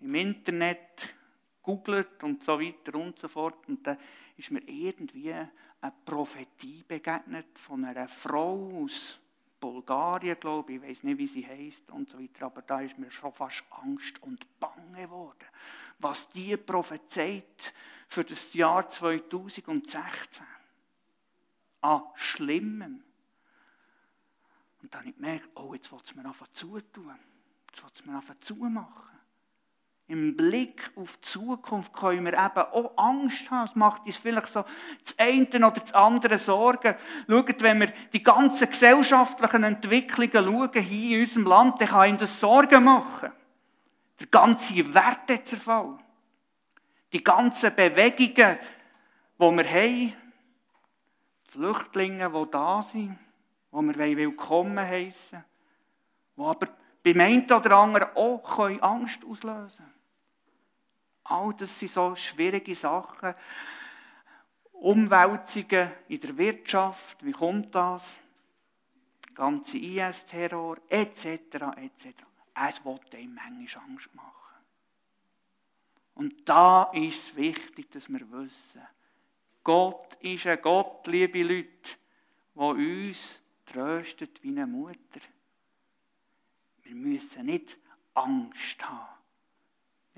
im 0.00 0.14
Internet 0.14 1.12
googelt 1.60 2.22
und 2.22 2.44
so 2.44 2.60
weiter 2.60 2.94
und 2.94 3.18
so 3.18 3.26
fort. 3.26 3.68
Und 3.68 3.84
dann 3.84 3.98
ist 4.36 4.52
mir 4.52 4.62
irgendwie 4.64 5.32
eine 5.32 5.92
Prophetie 6.04 6.84
begegnet 6.86 7.58
von 7.58 7.84
einer 7.84 8.06
Frau 8.06 8.84
aus 8.84 9.18
Bulgarien, 9.60 10.40
glaube 10.40 10.72
ich, 10.72 10.82
ich 10.82 10.88
weiß 10.88 11.02
nicht, 11.04 11.18
wie 11.18 11.26
sie 11.26 11.46
heißt 11.46 11.90
und 11.90 12.08
so 12.08 12.18
weiter, 12.18 12.46
aber 12.46 12.62
da 12.62 12.80
ist 12.80 12.98
mir 12.98 13.10
schon 13.10 13.32
fast 13.32 13.62
Angst 13.70 14.22
und 14.22 14.58
Bange 14.58 15.02
geworden, 15.02 15.46
was 15.98 16.30
die 16.30 16.56
prophezeit 16.56 17.74
für 18.08 18.24
das 18.24 18.52
Jahr 18.54 18.88
2016. 18.88 20.44
An 21.82 22.02
Schlimmem. 22.14 23.02
Und 24.82 24.94
dann 24.94 25.00
habe 25.00 25.10
ich 25.10 25.16
gemerkt, 25.16 25.48
oh, 25.54 25.74
jetzt 25.74 25.92
wird 25.92 26.04
es 26.04 26.14
mir 26.14 26.24
einfach 26.24 26.48
zutun. 26.48 27.18
Jetzt 27.68 27.82
will 27.82 27.90
es 27.94 28.04
mir 28.04 28.16
einfach 28.16 28.38
zumachen. 28.40 29.19
Im 30.10 30.36
Blick 30.36 30.90
auf 30.96 31.18
die 31.18 31.20
Zukunft 31.20 31.92
können 31.92 32.24
wir 32.24 32.32
eben 32.32 32.66
auch 32.72 32.90
Angst 32.96 33.48
haben. 33.48 33.66
Es 33.66 33.76
macht 33.76 34.04
uns 34.06 34.16
vielleicht 34.16 34.48
so 34.48 34.64
das 35.04 35.16
eine 35.16 35.46
oder 35.46 35.70
das 35.70 35.92
andere 35.92 36.36
Sorgen. 36.36 36.96
Schaut, 37.28 37.62
wenn 37.62 37.78
wir 37.78 37.92
die 38.12 38.20
ganzen 38.20 38.68
gesellschaftlichen 38.68 39.62
Entwicklungen 39.62 40.32
schauen, 40.32 40.82
hier 40.82 41.16
in 41.16 41.24
unserem 41.24 41.46
Land, 41.46 41.80
dann 41.80 41.86
kann 41.86 42.08
ihm 42.08 42.18
das 42.18 42.40
Sorgen 42.40 42.82
machen. 42.82 43.30
Der 44.18 44.26
ganze 44.26 44.92
Wertezerfall. 44.92 45.96
Die 47.12 47.22
ganzen 47.22 47.72
Bewegungen, 47.72 48.58
die 49.38 49.44
wir 49.44 49.70
haben. 49.70 50.12
Flüchtlinge, 51.44 52.28
die 52.28 52.50
da 52.50 52.82
sind, 52.82 53.16
die 53.70 53.98
wir 53.98 54.16
willkommen 54.16 54.76
heißen, 54.84 55.44
die 56.36 56.42
aber 56.42 56.66
beim 57.04 57.20
einen 57.20 57.44
oder 57.44 57.76
anderen 57.76 58.08
auch 58.16 58.58
Angst 58.58 59.24
auslösen 59.24 59.84
können. 59.84 59.99
All 61.30 61.54
das 61.54 61.78
sind 61.78 61.92
so 61.92 62.14
schwierige 62.16 62.74
Sachen. 62.74 63.34
Umwälzungen 64.72 65.92
in 66.08 66.20
der 66.20 66.36
Wirtschaft, 66.36 67.24
wie 67.24 67.32
kommt 67.32 67.74
das? 67.74 68.18
Der 69.28 69.34
ganze 69.34 69.78
IS-Terror, 69.78 70.78
etc., 70.88 71.26
etc. 71.76 72.06
Es 72.54 72.84
will 72.84 72.98
einem 73.14 73.34
manchmal 73.34 73.84
Angst 73.84 74.14
machen. 74.14 74.26
Und 76.14 76.48
da 76.48 76.84
ist 76.92 77.28
es 77.28 77.36
wichtig, 77.36 77.90
dass 77.92 78.08
wir 78.08 78.30
wissen, 78.32 78.82
Gott 79.62 80.14
ist 80.20 80.46
ein 80.46 80.60
Gott, 80.60 81.06
liebe 81.06 81.42
Leute, 81.42 81.96
der 82.54 82.62
uns 82.62 83.40
tröstet 83.66 84.42
wie 84.42 84.48
eine 84.48 84.66
Mutter. 84.66 85.20
Wir 86.82 86.94
müssen 86.94 87.46
nicht 87.46 87.76
Angst 88.14 88.82
haben. 88.82 89.19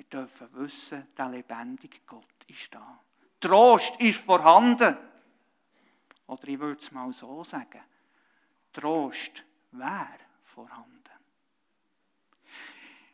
Wir 0.02 0.20
dürfen 0.20 0.48
wissen, 0.54 1.06
der 1.16 1.28
lebendige 1.28 2.00
Gott 2.06 2.44
ist 2.48 2.74
da. 2.74 3.00
Trost 3.38 4.00
ist 4.00 4.20
vorhanden. 4.20 4.96
Oder 6.26 6.48
ich 6.48 6.58
würde 6.58 6.80
es 6.80 6.90
mal 6.90 7.12
so 7.12 7.44
sagen. 7.44 7.82
Trost 8.72 9.44
wäre 9.70 10.18
vorhanden. 10.42 10.90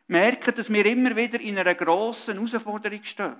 Merken, 0.06 0.54
dass 0.54 0.72
wir 0.72 0.86
immer 0.86 1.14
wieder 1.14 1.38
in 1.40 1.58
einer 1.58 1.74
grossen 1.74 2.36
Herausforderung 2.36 3.04
stehen. 3.04 3.36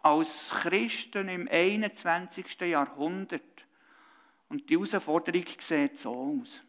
Als 0.00 0.48
Christen 0.50 1.28
im 1.28 1.48
21. 1.48 2.58
Jahrhundert. 2.62 3.66
Und 4.48 4.68
die 4.70 4.76
Herausforderung 4.76 5.44
sieht 5.60 5.98
so 5.98 6.40
aus. 6.40 6.62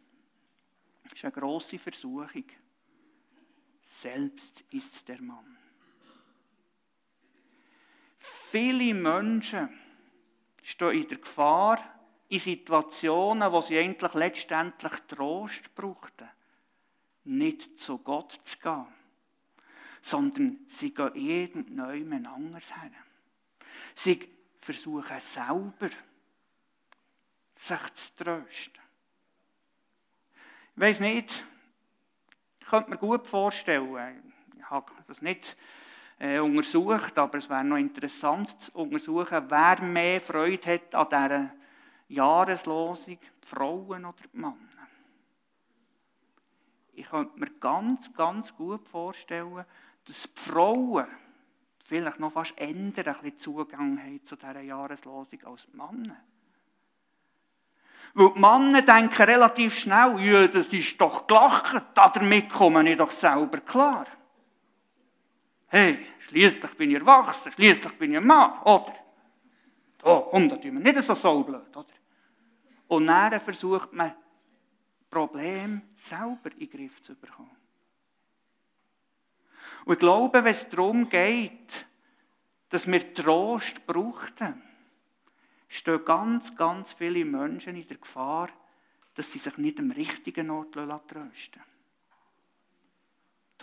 Es 1.02 1.14
ist 1.14 1.24
eine 1.24 1.32
grosse 1.32 1.78
Versuchung 1.78 2.44
selbst 4.02 4.64
ist 4.70 5.08
der 5.08 5.22
Mann. 5.22 5.56
Viele 8.26 8.94
Menschen 8.94 9.68
stehen 10.62 11.02
in 11.02 11.08
der 11.08 11.18
Gefahr, 11.18 11.78
in 12.28 12.38
Situationen, 12.38 13.52
wo 13.52 13.60
sie 13.60 13.78
eigentlich 13.78 14.14
letztendlich 14.14 14.92
Trost 15.06 15.74
brauchten, 15.74 16.30
nicht 17.24 17.78
zu 17.78 17.98
Gott 17.98 18.32
zu 18.32 18.58
gehen, 18.58 18.86
sondern 20.00 20.60
sie 20.70 20.94
gehen 20.94 21.12
irgendjemand 21.14 22.28
anders 22.28 22.74
her. 22.74 22.92
Sie 23.94 24.26
versuchen 24.58 25.20
selber, 25.20 25.90
sich 27.54 27.94
zu 27.94 28.16
trösten. 28.16 28.82
Ich 30.76 30.80
weiß 30.80 31.00
nicht, 31.00 31.44
ich 32.58 32.66
könnte 32.66 32.88
mir 32.88 32.96
gut 32.96 33.28
vorstellen, 33.28 34.32
ich 34.56 34.70
habe 34.70 34.90
das 35.08 35.20
nicht 35.20 35.58
äh, 36.18 36.38
untersucht, 36.38 37.18
aber 37.18 37.38
es 37.38 37.48
wäre 37.48 37.64
noch 37.64 37.76
interessant 37.76 38.60
zu 38.60 38.72
untersuchen, 38.72 39.44
wer 39.48 39.82
mehr 39.82 40.20
Freude 40.20 40.74
hat 40.74 40.94
an 40.94 41.08
dieser 41.08 41.50
Jahreslosung, 42.08 43.18
die 43.20 43.46
Frauen 43.46 44.04
oder 44.04 44.14
die 44.32 44.36
Männer. 44.38 44.56
Ich 46.92 47.08
könnte 47.08 47.38
mir 47.38 47.50
ganz, 47.58 48.12
ganz 48.14 48.54
gut 48.54 48.86
vorstellen, 48.86 49.64
dass 50.04 50.22
die 50.22 50.40
Frauen 50.40 51.06
vielleicht 51.84 52.20
noch 52.20 52.32
fast 52.32 52.56
ändern, 52.56 53.08
ein 53.08 53.14
bisschen 53.20 53.38
Zugang 53.38 53.98
haben 53.98 54.24
zu 54.24 54.36
dieser 54.36 54.60
Jahreslosung 54.60 55.44
als 55.44 55.66
die 55.66 55.76
Männer. 55.76 56.16
Weil 58.14 58.30
die 58.30 58.40
Männer 58.40 58.82
denken 58.82 59.22
relativ 59.22 59.76
schnell, 59.76 60.20
ja, 60.20 60.46
das 60.46 60.72
ist 60.72 61.00
doch 61.00 61.26
gelacht, 61.26 61.84
damit 61.94 62.48
komme 62.48 62.88
ich 62.88 62.96
doch 62.96 63.10
selber 63.10 63.58
klar. 63.58 64.06
Hey, 65.74 66.06
schließlich 66.20 66.70
bin 66.76 66.90
ich 66.92 66.98
erwachsen, 66.98 67.50
schließlich 67.50 67.94
bin 67.94 68.12
ich 68.12 68.18
ein 68.18 68.24
Mann, 68.24 68.62
oder? 68.62 68.94
Oh, 70.04 70.30
da 70.32 70.56
tun 70.56 70.60
wir 70.62 70.70
nicht 70.70 71.02
so 71.02 71.16
saublöd, 71.16 71.76
oder? 71.76 71.88
Und 72.86 73.08
dann 73.08 73.40
versucht 73.40 73.92
man, 73.92 74.14
Problem 75.10 75.82
selber 75.96 76.52
in 76.52 76.58
den 76.60 76.70
Griff 76.70 77.02
zu 77.02 77.16
bekommen. 77.16 77.56
Und 79.84 79.94
ich 79.94 79.98
glaube, 79.98 80.44
wenn 80.44 80.52
es 80.52 80.68
darum 80.68 81.08
geht, 81.08 81.86
dass 82.68 82.86
wir 82.86 83.12
Trost 83.12 83.84
brauchten, 83.84 84.62
stehen 85.66 86.04
ganz, 86.04 86.54
ganz 86.54 86.92
viele 86.92 87.24
Menschen 87.24 87.74
in 87.74 87.88
der 87.88 87.96
Gefahr, 87.96 88.48
dass 89.14 89.32
sie 89.32 89.40
sich 89.40 89.58
nicht 89.58 89.80
am 89.80 89.90
richtigen 89.90 90.50
Ort 90.50 90.74
trösten 90.74 91.62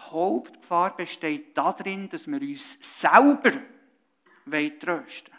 Die 0.01 0.12
Hauptgefahr 0.12 0.96
besteht 0.96 1.58
darin, 1.58 2.10
dass 2.10 2.27
wir 2.27 2.41
uns 2.41 2.77
selber 2.81 3.51
trösten 4.79 5.34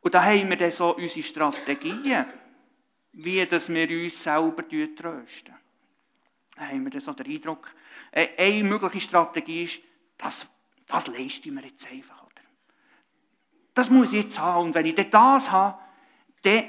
Und 0.00 0.14
da 0.14 0.24
haben 0.24 0.48
wir 0.48 0.56
dann 0.56 0.72
so 0.72 0.96
unsere 0.96 1.22
Strategien, 1.22 2.26
wie 3.12 3.44
dass 3.44 3.68
wir 3.68 3.90
uns 3.90 4.22
selber 4.22 4.66
trösten. 4.68 5.54
Da 6.56 6.66
haben 6.66 6.84
wir 6.84 6.90
dann 6.90 7.00
so 7.00 7.12
den 7.12 7.26
Eindruck, 7.26 7.74
äh, 8.12 8.28
eine 8.36 8.64
mögliche 8.64 9.00
Strategie 9.00 9.64
ist, 9.64 9.80
das, 10.18 10.48
das 10.86 11.06
leisten 11.06 11.54
wir 11.54 11.64
jetzt 11.64 11.90
einfach. 11.90 12.22
Oder? 12.22 12.42
Das 13.74 13.88
muss 13.90 14.12
ich 14.12 14.24
jetzt 14.24 14.38
haben. 14.38 14.66
Und 14.66 14.74
wenn 14.74 14.86
ich 14.86 14.94
das 14.94 15.50
habe, 15.50 15.78
dann, 16.42 16.64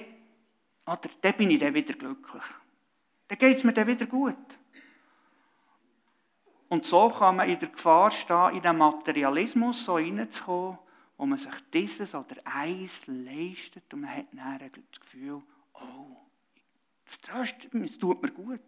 oder, 0.86 1.10
dann 1.22 1.34
bin 1.34 1.52
ich 1.52 1.60
dann 1.60 1.74
wieder 1.74 1.94
glücklich. 1.94 2.44
Dann 3.28 3.38
geht 3.38 3.58
es 3.58 3.64
mir 3.64 3.74
dann 3.74 3.88
wieder 3.88 4.06
gut. 4.06 4.38
Und 6.72 6.86
so 6.86 7.10
kann 7.10 7.36
man 7.36 7.50
in 7.50 7.60
der 7.60 7.68
Gefahr 7.68 8.10
stehen, 8.12 8.56
in 8.56 8.62
den 8.62 8.78
Materialismus 8.78 9.84
so 9.84 9.96
reinzukommen, 9.96 10.78
wo 11.18 11.26
man 11.26 11.38
sich 11.38 11.52
dieses 11.74 12.16
oder 12.16 12.38
eins 12.46 13.06
leistet 13.08 13.94
und 13.94 14.00
man 14.00 14.16
hat 14.16 14.28
dann 14.32 14.72
das 14.90 15.02
Gefühl, 15.02 15.42
oh, 15.74 16.16
das 17.04 17.20
tröstet 17.20 17.74
mich, 17.74 17.92
es 17.92 18.00
tut 18.00 18.22
mir 18.22 18.32
gut. 18.32 18.62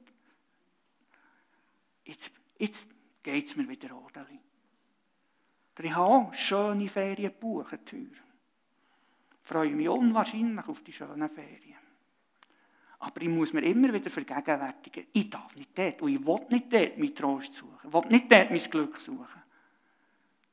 Jetzt, 2.03 2.33
jetzt 2.57 2.87
geht 3.23 3.47
es 3.47 3.55
mir 3.55 3.69
wieder 3.69 3.95
ordentlich. 3.95 4.41
Ich 5.81 5.95
habe 5.95 6.35
schöne 6.35 6.89
Ferien 6.89 7.31
gebucht. 7.31 7.93
Ich 7.93 8.09
freue 9.43 9.73
mich 9.73 9.87
unwahrscheinlich 9.87 10.67
auf 10.67 10.83
die 10.83 10.91
schönen 10.91 11.29
Ferien. 11.29 11.82
Aber 13.03 13.21
ich 13.21 13.27
muss 13.27 13.51
mir 13.51 13.63
immer 13.63 13.93
wieder 13.93 14.09
vergegenwärtigen, 14.09 15.07
ich 15.11 15.29
darf 15.29 15.53
nicht 15.57 15.77
dort 15.77 16.01
und 16.01 16.13
ich 16.13 16.25
will 16.25 16.39
nicht 16.49 16.71
dort 16.71 16.97
meinen 16.97 17.13
Trost 17.13 17.53
suchen. 17.53 17.77
Ich 17.83 17.93
will 17.93 18.07
nicht 18.09 18.31
dort 18.31 18.49
mein 18.49 18.63
Glück 18.63 18.97
suchen. 18.97 19.41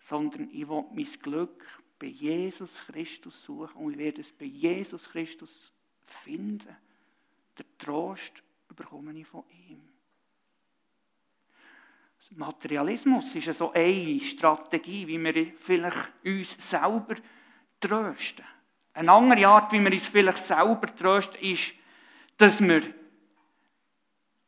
Sondern 0.01 0.51
ich 0.51 0.69
will 0.69 0.85
mein 0.93 1.07
Glück 1.23 1.65
bei 1.97 2.09
Jesus 2.09 2.73
Christus 2.87 3.45
suchen 3.45 3.77
und 3.77 3.93
ich 3.93 3.99
werde 3.99 4.21
es 4.23 4.33
bei 4.33 4.47
Jesus 4.47 5.09
Christus 5.09 5.71
finden. 6.03 6.77
Der 7.57 7.67
Trost 7.79 8.43
bekomme 8.75 9.17
ich 9.17 9.29
von 9.29 9.45
ihm. 9.69 9.81
Materialismus 12.31 13.33
ist 13.37 13.57
so 13.57 13.73
eine 13.73 14.19
Strategie, 14.19 15.07
wie 15.07 15.23
wir 15.23 15.53
vielleicht 15.57 16.13
uns 16.25 16.57
selber 16.69 17.15
trösten. 17.79 18.45
Eine 18.93 19.13
andere 19.13 19.47
Art, 19.47 19.73
wie 19.73 19.81
wir 19.81 19.93
uns 19.93 20.09
vielleicht 20.09 20.45
selber 20.45 20.95
trösten, 20.97 21.41
ist, 21.43 21.75
dass 22.41 22.61
wir 22.61 22.83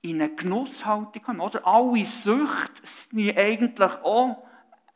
in 0.01 0.21
eine 0.21 0.35
Genusshaltung 0.35 1.23
kommen. 1.23 1.41
Oder 1.41 1.67
alle 1.67 2.05
Süchte 2.05 2.83
sind 2.85 3.37
eigentlich 3.37 3.93
auch 4.03 4.43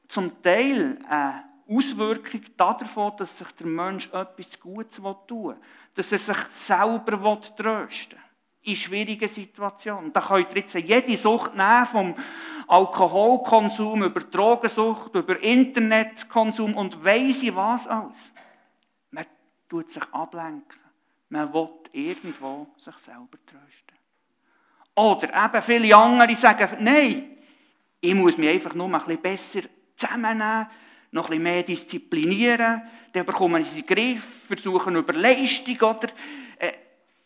zum 0.09 0.43
Teil 0.43 0.99
eine 1.09 1.45
Auswirkung 1.69 2.43
davon, 2.57 3.13
dass 3.19 3.39
sich 3.39 3.51
der 3.53 3.67
Mensch 3.67 4.07
etwas 4.13 4.59
Gutes 4.59 5.01
tun 5.27 5.49
will. 5.49 5.57
Dass 5.95 6.13
er 6.13 6.19
sich 6.19 6.37
selber 6.51 7.41
trösten 7.41 8.19
will 8.19 8.27
in 8.63 8.77
schwierigen 8.77 9.29
Situationen. 9.29 10.13
Da 10.13 10.21
könnt 10.21 10.51
ihr 10.55 10.63
jetzt 10.63 10.75
jede 10.75 11.17
Sucht 11.17 11.55
nehmen, 11.55 11.87
vom 11.87 12.15
Alkoholkonsum 12.67 14.03
über 14.03 14.21
Drogensucht, 14.21 15.15
über 15.15 15.41
Internetkonsum 15.41 16.75
und 16.75 17.05
weiss 17.05 17.43
ich 17.43 17.55
was 17.55 17.87
alles. 17.87 18.17
Man 19.11 19.25
tut 19.69 19.89
sich 19.91 20.03
ablenken. 20.13 20.81
Man 21.29 21.53
will 21.53 21.69
irgendwo 21.97 22.69
sich 22.77 22.97
selber 22.99 23.39
trösten. 23.47 23.97
Oder 24.95 25.45
eben 25.45 25.63
viele 25.63 25.97
andere 25.97 26.35
sagen, 26.37 26.85
nein, 26.85 27.39
ich 28.01 28.15
muss 28.15 28.37
mich 28.37 28.49
einfach 28.49 28.75
nur 28.75 28.87
ein 28.87 29.01
bisschen 29.01 29.23
besser 29.23 29.61
zusammennehmen, 29.97 30.67
noch 31.13 31.25
ein 31.25 31.31
bisschen 31.31 31.43
mehr 31.43 31.63
disziplinieren, 31.63 32.83
dann 33.13 33.25
bekomme 33.25 33.61
ich 33.61 33.71
sie 33.71 33.81
in 33.81 33.87
den 33.87 33.97
Griff, 33.97 34.47
versuchen 34.47 34.97
über 34.97 35.13
Leistung 35.15 35.77
oder 35.77 36.09
äh, 36.59 36.73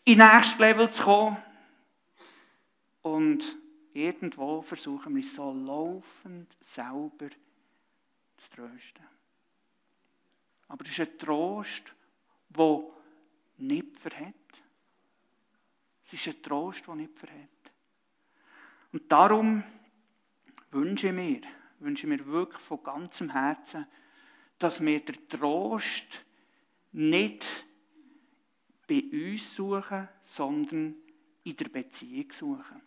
in 0.05 0.19
den 0.19 0.27
nächsten 0.27 0.61
Level 0.61 0.89
zu 0.89 1.03
kommen. 1.03 1.37
Und 3.01 3.57
irgendwo 3.93 4.61
versuchen 4.61 5.15
wir 5.15 5.23
so 5.23 5.51
laufend 5.51 6.55
selber 6.61 7.29
zu 8.37 8.49
trösten. 8.55 9.05
Aber 10.69 10.85
es 10.85 10.91
ist 10.91 11.01
ein 11.01 11.17
Trost, 11.17 11.93
der 12.49 12.83
nicht 13.57 13.97
verhält. 13.99 14.35
Es 16.11 16.27
ist 16.27 16.27
ein 16.27 16.43
Trost, 16.43 16.85
der 16.87 16.95
nicht 16.95 17.17
verhält. 17.17 17.49
Und 18.91 19.09
darum 19.09 19.63
wünsche 20.71 21.07
ich 21.07 21.13
mir, 21.13 21.41
wünsche 21.79 22.05
ich 22.05 22.09
mir 22.09 22.25
wirklich 22.25 22.61
von 22.61 22.83
ganzem 22.83 23.29
Herzen, 23.29 23.87
dass 24.59 24.81
wir 24.81 24.99
den 24.99 25.29
Trost 25.29 26.25
nicht 26.91 27.65
bei 28.87 29.03
uns 29.11 29.55
suchen, 29.55 30.09
sondern 30.23 30.95
in 31.43 31.55
der 31.55 31.69
Beziehung 31.69 32.31
suchen. 32.31 32.81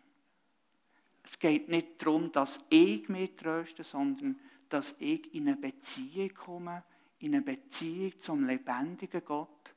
Es 1.24 1.38
geht 1.38 1.68
nicht 1.68 2.02
darum, 2.02 2.30
dass 2.30 2.62
ich 2.68 3.08
mich 3.08 3.34
tröste, 3.36 3.82
sondern 3.82 4.38
dass 4.68 4.94
ich 4.98 5.32
in 5.34 5.48
eine 5.48 5.56
Beziehung 5.56 6.34
komme, 6.34 6.84
in 7.20 7.34
eine 7.34 7.42
Beziehung 7.42 8.20
zum 8.20 8.46
lebendigen 8.46 9.24
Gott. 9.24 9.74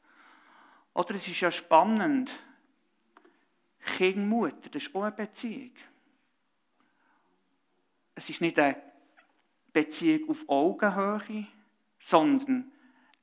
Oder 0.94 1.16
es 1.16 1.28
ist 1.28 1.40
ja 1.40 1.50
spannend, 1.50 2.30
Kind, 3.98 4.30
Mutter, 4.30 4.70
das 4.70 4.84
ist 4.84 4.94
auch 4.94 5.02
eine 5.02 5.12
Beziehung. 5.12 5.72
Es 8.14 8.30
ist 8.30 8.42
nicht 8.42 8.60
eine 8.60 8.80
Beziehung 9.74 10.30
auf 10.30 10.48
Augenhöhe, 10.48 11.48
sondern 12.00 12.72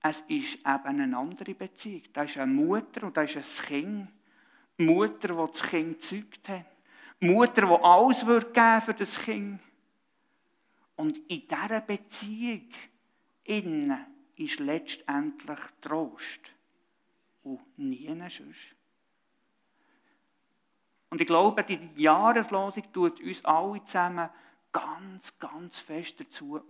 es 0.02 0.24
ist 0.26 0.56
eben 0.56 1.00
eine 1.00 1.16
andere 1.16 1.54
Beziehung. 1.54 2.02
Da 2.12 2.24
ist 2.24 2.38
eine 2.38 2.52
Mutter 2.52 3.06
und 3.06 3.16
da 3.16 3.22
ist 3.22 3.36
ein 3.36 3.66
Kind. 3.66 4.08
Die 4.76 4.84
Mutter, 4.84 5.28
die 5.28 5.52
das 5.52 5.62
Kind 5.62 6.00
gezeugt 6.00 6.48
hat. 6.48 6.66
Die 7.20 7.30
Mutter, 7.30 7.62
die 7.62 7.84
alles 7.84 8.26
wird 8.26 8.52
geben 8.52 8.80
für 8.80 8.94
das 8.94 9.16
Kind. 9.16 9.60
Und 10.96 11.18
in 11.30 11.46
dieser 11.46 11.80
Beziehung 11.82 12.68
innen 13.44 14.06
ist 14.34 14.58
letztendlich 14.58 15.60
Trost. 15.80 16.40
Und 17.44 17.60
nie 17.78 18.08
sonst. 18.08 18.74
Und 21.10 21.20
ich 21.20 21.26
glaube, 21.26 21.62
die 21.64 21.90
Jahreslosung 21.96 22.92
tut 22.92 23.20
uns 23.20 23.44
alle 23.44 23.84
zusammen 23.84 24.30
ganz, 24.72 25.38
ganz 25.38 25.78
fest 25.78 26.20
dazu 26.20 26.60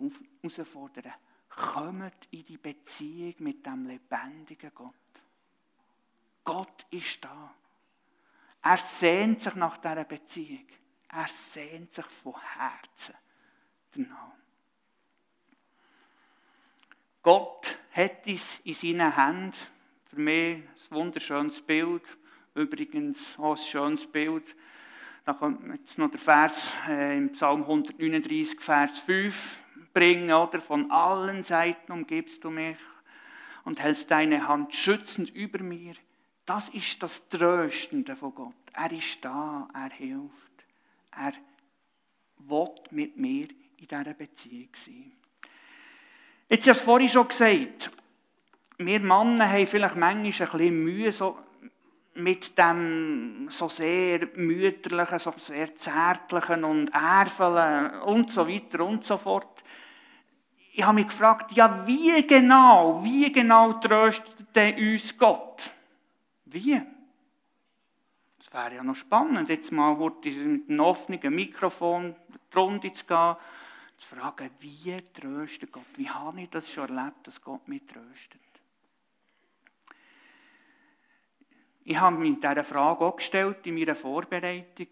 herausfordern 0.42 1.14
kommt 1.56 2.28
in 2.30 2.44
die 2.44 2.58
Beziehung 2.58 3.34
mit 3.38 3.64
dem 3.64 3.86
lebendigen 3.86 4.72
Gott. 4.74 4.94
Gott 6.42 6.86
ist 6.90 7.24
da. 7.24 7.54
Er 8.62 8.78
sehnt 8.78 9.42
sich 9.42 9.54
nach 9.54 9.78
dieser 9.78 10.04
Beziehung. 10.04 10.66
Er 11.08 11.28
sehnt 11.28 11.92
sich 11.92 12.06
von 12.06 12.34
Herzen 12.56 13.14
danach. 13.92 14.32
Gott 17.22 17.78
hat 17.92 18.26
es 18.26 18.60
in 18.64 18.74
seinen 18.74 19.14
Händen. 19.14 19.56
Für 20.06 20.20
mich 20.20 20.56
ein 20.56 20.68
wunderschönes 20.90 21.62
Bild. 21.62 22.02
Übrigens 22.54 23.18
auch 23.38 23.56
ein 23.56 23.56
schönes 23.56 24.06
Bild. 24.06 24.54
Da 25.24 25.32
kommt 25.32 25.60
jetzt 25.74 25.98
noch 25.98 26.10
der 26.10 26.20
Vers 26.20 26.68
äh, 26.88 27.16
im 27.16 27.32
Psalm 27.32 27.62
139, 27.62 28.60
Vers 28.60 29.00
5 29.00 29.64
bringen, 29.92 30.30
oder? 30.32 30.60
Von 30.60 30.90
allen 30.90 31.42
Seiten 31.42 31.90
umgibst 31.90 32.44
du 32.44 32.50
mich 32.50 32.76
und 33.64 33.80
hältst 33.82 34.10
deine 34.10 34.46
Hand 34.46 34.74
schützend 34.74 35.34
über 35.34 35.58
mir. 35.60 35.94
Das 36.46 36.68
ist 36.68 37.02
das 37.02 37.28
Tröstende 37.28 38.14
von 38.14 38.34
Gott. 38.34 38.54
Er 38.72 38.92
ist 38.92 39.24
da, 39.24 39.68
er 39.72 39.90
hilft. 39.90 40.64
Er 41.16 41.32
will 42.38 42.68
mit 42.90 43.16
mir 43.16 43.48
in 43.78 43.88
dieser 43.88 44.14
Beziehung 44.14 44.68
sein. 44.74 45.12
Jetzt 46.48 46.66
habe 46.66 46.72
ich 46.72 46.78
es 46.78 46.84
vorhin 46.84 47.08
schon 47.08 47.28
gesagt. 47.28 47.90
Wir 48.76 49.00
Männer 49.00 49.50
haben 49.50 49.66
vielleicht 49.66 49.96
manchmal 49.96 50.22
ein 50.22 50.32
bisschen 50.32 50.84
Mühe 50.84 51.12
so 51.12 51.38
mit 52.14 52.56
dem 52.56 53.48
so 53.50 53.68
sehr 53.68 54.28
mütterlichen, 54.36 55.18
so 55.18 55.34
sehr 55.36 55.74
zärtlichen 55.74 56.64
und 56.64 56.94
Ärfeln 56.94 58.00
und 58.02 58.30
so 58.30 58.46
weiter 58.48 58.84
und 58.84 59.04
so 59.04 59.16
fort 59.16 59.64
ich 60.76 60.84
habe 60.84 60.96
mich 60.96 61.06
gefragt, 61.06 61.52
ja, 61.52 61.86
wie 61.86 62.26
genau, 62.26 63.00
wie 63.04 63.32
genau 63.32 63.74
tröstet 63.74 64.76
uns 64.76 65.16
Gott? 65.16 65.70
Wie? 66.46 66.82
Das 68.38 68.52
wäre 68.52 68.74
ja 68.74 68.82
noch 68.82 68.96
spannend, 68.96 69.48
jetzt 69.48 69.70
mal 69.70 69.96
mit 69.96 70.26
einem 70.26 70.80
offenen 70.80 71.32
Mikrofon 71.32 72.16
die 72.28 72.58
Runde 72.58 72.92
zu 72.92 73.06
gehen, 73.06 73.36
Zu 73.96 74.16
fragen, 74.16 74.50
wie 74.58 75.00
tröstet 75.12 75.70
Gott? 75.70 75.86
Wie 75.94 76.10
habe 76.10 76.40
ich 76.40 76.50
das 76.50 76.68
schon 76.68 76.88
erlebt, 76.88 77.24
dass 77.28 77.40
Gott 77.40 77.68
mich 77.68 77.82
tröstet? 77.86 78.40
Ich 81.86 82.00
habe 82.00 82.16
mich 82.16 82.38
diese 82.40 82.64
Frage 82.64 83.04
auch 83.04 83.16
gestellt 83.16 83.66
in 83.66 83.74
meiner 83.74 83.94
Vorbereitung 83.94 84.86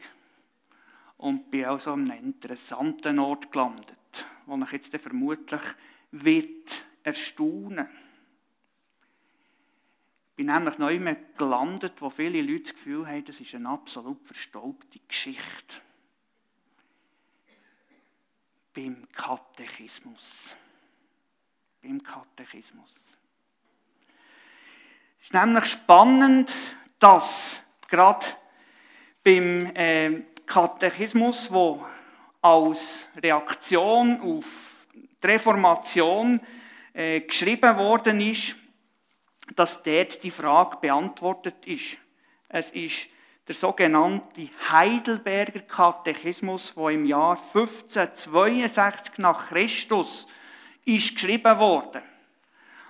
und 1.16 1.50
bin 1.50 1.64
also 1.64 1.92
an 1.92 2.10
einem 2.10 2.24
interessanten 2.26 3.18
Ort 3.18 3.50
gelandet, 3.50 4.26
wo 4.44 4.62
ich 4.62 4.72
jetzt 4.72 4.94
vermutlich 4.96 5.62
wird 6.10 6.84
erstaunen. 7.02 7.88
Ich 10.30 10.36
bin 10.36 10.46
nämlich 10.46 10.76
neu 10.76 10.98
mehr 10.98 11.16
gelandet, 11.38 11.94
wo 12.00 12.10
viele 12.10 12.42
Leute 12.42 12.64
das 12.64 12.74
Gefühl 12.74 13.06
haben, 13.06 13.24
das 13.24 13.40
ist 13.40 13.54
eine 13.54 13.70
absolut 13.70 14.26
verstaubte 14.26 14.98
Geschichte. 15.08 15.76
Beim 18.74 19.06
Katechismus. 19.12 20.54
Beim 21.82 22.02
Katechismus. 22.02 22.90
Es 25.20 25.26
ist 25.26 25.34
nämlich 25.34 25.66
spannend, 25.66 26.52
dass 27.02 27.60
gerade 27.88 28.24
beim 29.24 29.74
äh, 29.74 30.22
Katechismus, 30.46 31.52
wo 31.52 31.84
als 32.40 33.08
Reaktion 33.20 34.20
auf 34.20 34.86
die 34.94 35.26
Reformation 35.26 36.40
äh, 36.92 37.22
geschrieben 37.22 37.76
worden 37.76 38.20
ist, 38.20 38.54
dass 39.56 39.82
dort 39.82 40.22
die 40.22 40.30
Frage 40.30 40.76
beantwortet 40.80 41.66
ist. 41.66 41.98
Es 42.48 42.70
ist 42.70 43.08
der 43.48 43.56
sogenannte 43.56 44.48
Heidelberger 44.70 45.60
Katechismus, 45.60 46.72
der 46.76 46.88
im 46.90 47.04
Jahr 47.04 47.36
1562 47.36 49.18
nach 49.18 49.48
Christus 49.48 50.28
ist 50.84 51.14
geschrieben 51.16 51.58
wurde. 51.58 52.00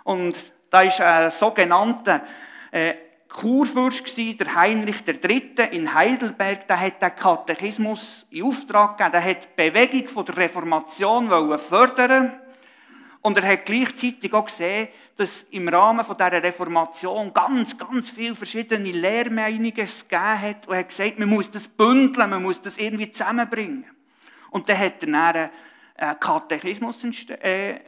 Und 0.04 0.36
da 0.70 0.82
ist 0.82 1.00
ein 1.00 1.30
sogenannter 1.30 2.22
äh, 2.70 2.94
Kurfürst 3.32 4.16
der 4.18 4.54
Heinrich 4.54 5.06
III. 5.06 5.68
in 5.70 5.94
Heidelberg, 5.94 6.68
der 6.68 6.78
hat 6.78 7.00
den 7.00 7.16
Katechismus 7.16 8.26
in 8.30 8.44
Auftrag 8.44 8.98
gegeben, 8.98 9.12
der 9.12 9.24
hat 9.24 9.44
die 9.44 9.70
Bewegung 9.70 10.24
der 10.26 10.36
Reformation 10.36 11.58
fördern 11.58 12.34
und 13.22 13.38
er 13.38 13.52
hat 13.52 13.64
gleichzeitig 13.64 14.34
auch 14.34 14.44
gesehen, 14.44 14.88
dass 15.16 15.46
im 15.50 15.66
Rahmen 15.68 16.04
dieser 16.04 16.42
Reformation 16.42 17.32
ganz, 17.32 17.78
ganz 17.78 18.10
viele 18.10 18.34
verschiedene 18.34 18.90
Lehrmeinungen 18.90 19.72
gegeben 19.72 20.40
hat 20.40 20.68
und 20.68 20.76
hat 20.76 20.90
gesagt, 20.90 21.18
man 21.18 21.30
muss 21.30 21.50
das 21.50 21.68
bündeln, 21.68 22.28
man 22.28 22.42
muss 22.42 22.60
das 22.60 22.76
irgendwie 22.76 23.10
zusammenbringen. 23.10 23.86
Und 24.50 24.68
dann 24.68 24.78
hat 24.78 25.02
er 25.04 25.50
einen 25.96 26.20
Katechismus 26.20 27.02
äh, 27.40 27.80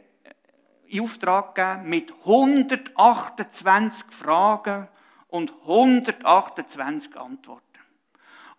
in 0.87 1.01
Auftrag 1.01 1.53
gegeben 1.53 1.89
mit 1.89 2.13
128 2.25 4.05
Fragen 4.09 4.87
und 5.35 5.53
128 5.63 7.17
Antworten. 7.17 7.61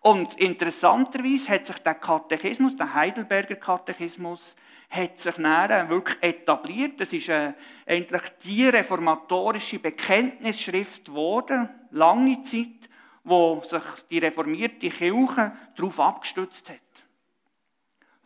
Und 0.01 0.35
interessanterweise 0.35 1.49
hat 1.49 1.65
sich 1.65 1.79
der 1.79 1.95
Katechismus, 1.95 2.75
der 2.75 2.93
Heidelberger 2.93 3.55
Katechismus, 3.55 4.55
hat 4.89 5.19
sich 5.19 5.35
dann 5.35 5.89
wirklich 5.89 6.17
etabliert. 6.21 7.01
Das 7.01 7.11
ist 7.11 7.29
äh, 7.29 7.53
eigentlich 7.85 8.21
die 8.43 8.69
reformatorische 8.69 9.79
Bekenntnisschrift 9.79 11.05
geworden, 11.05 11.67
lange 11.89 12.43
Zeit, 12.43 12.89
wo 13.23 13.61
sich 13.63 13.81
die 14.11 14.19
reformierte 14.19 14.89
Kirche 14.89 15.53
darauf 15.75 15.99
abgestützt 15.99 16.69
hat. 16.69 16.77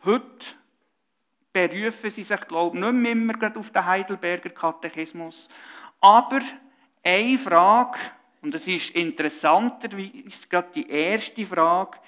Heute 0.04 0.46
berufen 1.54 2.10
sie 2.10 2.22
sich, 2.22 2.40
glaube 2.42 2.76
ich, 2.76 2.84
nicht 2.84 3.14
mehr 3.16 3.56
auf 3.56 3.70
den 3.70 3.86
Heidelberger 3.86 4.50
Katechismus. 4.50 5.48
Aber 6.00 6.40
eine 7.02 7.38
Frage, 7.38 7.98
und 8.42 8.52
das 8.52 8.66
ist 8.66 8.90
interessanterweise 8.90 10.48
gerade 10.48 10.70
die 10.74 10.88
erste 10.88 11.44
Frage 11.44 11.98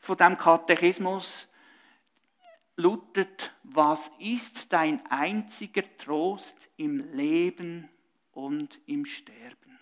von 0.00 0.16
dem 0.16 0.36
Katechismus, 0.36 1.48
lautet, 2.76 3.54
was 3.62 4.10
ist 4.18 4.72
dein 4.72 5.04
einziger 5.10 5.82
Trost 5.96 6.68
im 6.76 6.98
Leben 7.14 7.88
und 8.32 8.80
im 8.86 9.04
Sterben? 9.04 9.78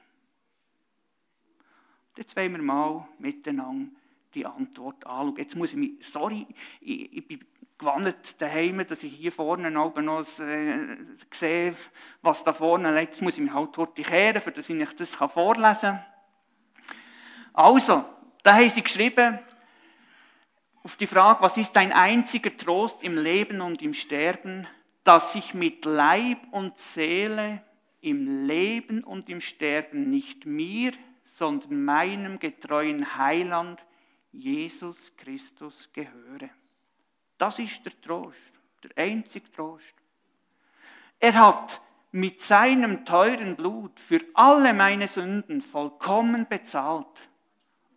Jetzt 2.17 2.37
wollen 2.37 2.53
wir 2.53 2.63
mal 2.63 3.09
miteinander 3.19 3.91
die 4.35 4.45
Antwort 4.45 5.07
anschauen. 5.07 5.37
Jetzt 5.37 5.57
muss 5.57 5.73
ich 5.73 5.79
mich, 5.79 5.93
sorry, 6.01 6.47
ich, 6.81 7.13
ich 7.17 7.27
bin 7.27 7.45
gewandt 7.79 8.41
daheim, 8.41 8.85
dass 8.87 9.03
ich 9.03 9.15
hier 9.15 9.33
vorne 9.33 9.71
noch 9.71 9.97
äh, 9.97 10.97
sehe, 11.33 11.75
was 12.23 12.45
da 12.45 12.53
vorne 12.53 12.93
liegt. 12.93 13.15
Jetzt 13.15 13.23
muss 13.23 13.35
ich 13.35 13.41
mich 13.41 13.53
halt 13.53 13.77
dort 13.77 13.95
kehren, 13.97 14.41
für 14.41 14.51
dass 14.51 14.69
ich 14.69 14.97
das 14.97 15.11
vorlesen 15.11 15.81
kann. 15.81 16.05
Also, 17.53 18.05
da 18.43 18.55
haben 18.55 18.71
sie 18.71 18.83
geschrieben, 18.83 19.39
auf 20.83 20.97
die 20.97 21.07
Frage, 21.07 21.43
was 21.43 21.57
ist 21.57 21.75
dein 21.75 21.93
einziger 21.93 22.57
Trost 22.57 23.03
im 23.03 23.17
Leben 23.17 23.61
und 23.61 23.83
im 23.83 23.95
Sterben, 23.95 24.67
dass 25.05 25.35
ich 25.35 25.55
mit 25.55 25.85
Leib 25.85 26.39
und 26.51 26.77
Seele 26.79 27.63
im 28.01 28.47
Leben 28.47 29.05
und 29.05 29.29
im 29.29 29.41
Sterben 29.41 30.09
nicht 30.09 30.47
mir, 30.47 30.93
sondern 31.37 31.85
meinem 31.85 32.39
getreuen 32.39 33.17
Heiland 33.17 33.85
Jesus 34.33 35.17
Christus 35.17 35.91
gehöre. 35.93 36.51
Das 37.39 37.59
ist 37.59 37.85
der 37.85 37.99
Trost, 38.01 38.53
der 38.83 39.05
einzige 39.05 39.51
Trost. 39.53 39.95
Er 41.21 41.35
hat 41.35 41.81
mit 42.11 42.41
seinem 42.41 43.05
teuren 43.05 43.57
Blut 43.57 43.99
für 44.01 44.21
alle 44.35 44.73
meine 44.73 45.09
Sünden 45.09 45.63
vollkommen 45.63 46.47
bezahlt 46.49 47.07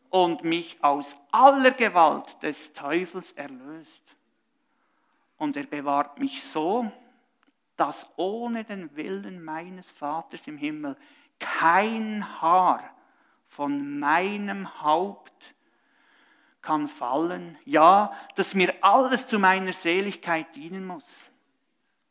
und 0.09 0.43
mich 0.43 0.83
aus 0.83 1.15
aller 1.31 1.71
Gewalt 1.71 2.41
des 2.43 2.73
Teufels 2.73 3.31
erlöst. 3.33 4.03
Und 5.37 5.57
er 5.57 5.65
bewahrt 5.65 6.19
mich 6.19 6.43
so, 6.43 6.91
dass 7.77 8.05
ohne 8.17 8.63
den 8.63 8.95
Willen 8.95 9.43
meines 9.43 9.89
Vaters 9.89 10.45
im 10.47 10.57
Himmel 10.57 10.95
kein 11.39 12.41
Haar 12.41 12.93
von 13.45 13.99
meinem 13.99 14.81
Haupt 14.81 15.55
kann 16.61 16.87
fallen, 16.87 17.57
ja, 17.65 18.13
dass 18.35 18.53
mir 18.53 18.73
alles 18.81 19.27
zu 19.27 19.39
meiner 19.39 19.73
Seligkeit 19.73 20.55
dienen 20.55 20.85
muss. 20.85 21.31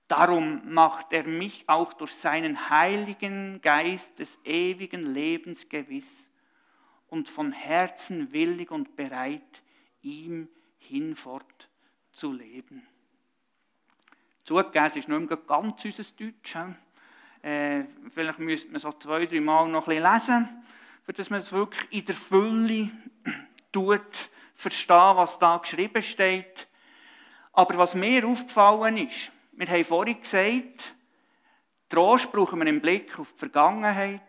Darum 0.08 0.72
macht 0.72 1.12
er 1.12 1.22
mich 1.22 1.68
auch 1.68 1.92
durch 1.92 2.12
seinen 2.12 2.68
heiligen 2.68 3.60
Geist 3.60 4.18
des 4.18 4.38
ewigen 4.44 5.06
Lebens 5.14 5.68
gewiss 5.68 6.28
und 7.08 7.28
von 7.28 7.52
Herzen 7.52 8.32
willig 8.32 8.72
und 8.72 8.96
bereit, 8.96 9.62
ihm 10.02 10.48
hinfort 10.78 11.68
zu 12.12 12.32
leben. 12.32 12.86
Zugegeben, 14.42 14.86
es 14.86 14.96
ist 14.96 15.08
nicht 15.08 15.28
mehr 15.28 15.38
ganz 15.46 15.84
unser 15.84 16.02
Deutsch. 16.18 16.56
Äh, 17.42 17.84
vielleicht 18.12 18.38
müsste 18.40 18.70
man 18.72 18.80
so 18.80 18.92
zwei, 18.92 19.26
drei 19.26 19.40
Mal 19.40 19.68
noch 19.68 19.86
ein 19.86 19.96
bisschen 19.96 20.12
lesen, 20.12 20.62
dass 21.06 21.30
man 21.30 21.40
es 21.40 21.52
wirklich 21.52 21.92
in 21.92 22.04
der 22.04 22.14
Fülle 22.16 22.90
tut, 23.70 24.30
verstehen, 24.60 25.16
was 25.16 25.38
da 25.38 25.56
geschrieben 25.56 26.02
steht. 26.02 26.68
Aber 27.52 27.78
was 27.78 27.94
mir 27.94 28.26
aufgefallen 28.26 28.98
ist, 28.98 29.32
wir 29.52 29.66
haben 29.66 29.84
vorhin 29.84 30.20
gesagt, 30.20 30.94
Trost 31.88 32.30
brauchen 32.30 32.58
wir 32.60 32.66
im 32.66 32.80
Blick 32.80 33.18
auf 33.18 33.32
die 33.32 33.38
Vergangenheit, 33.38 34.20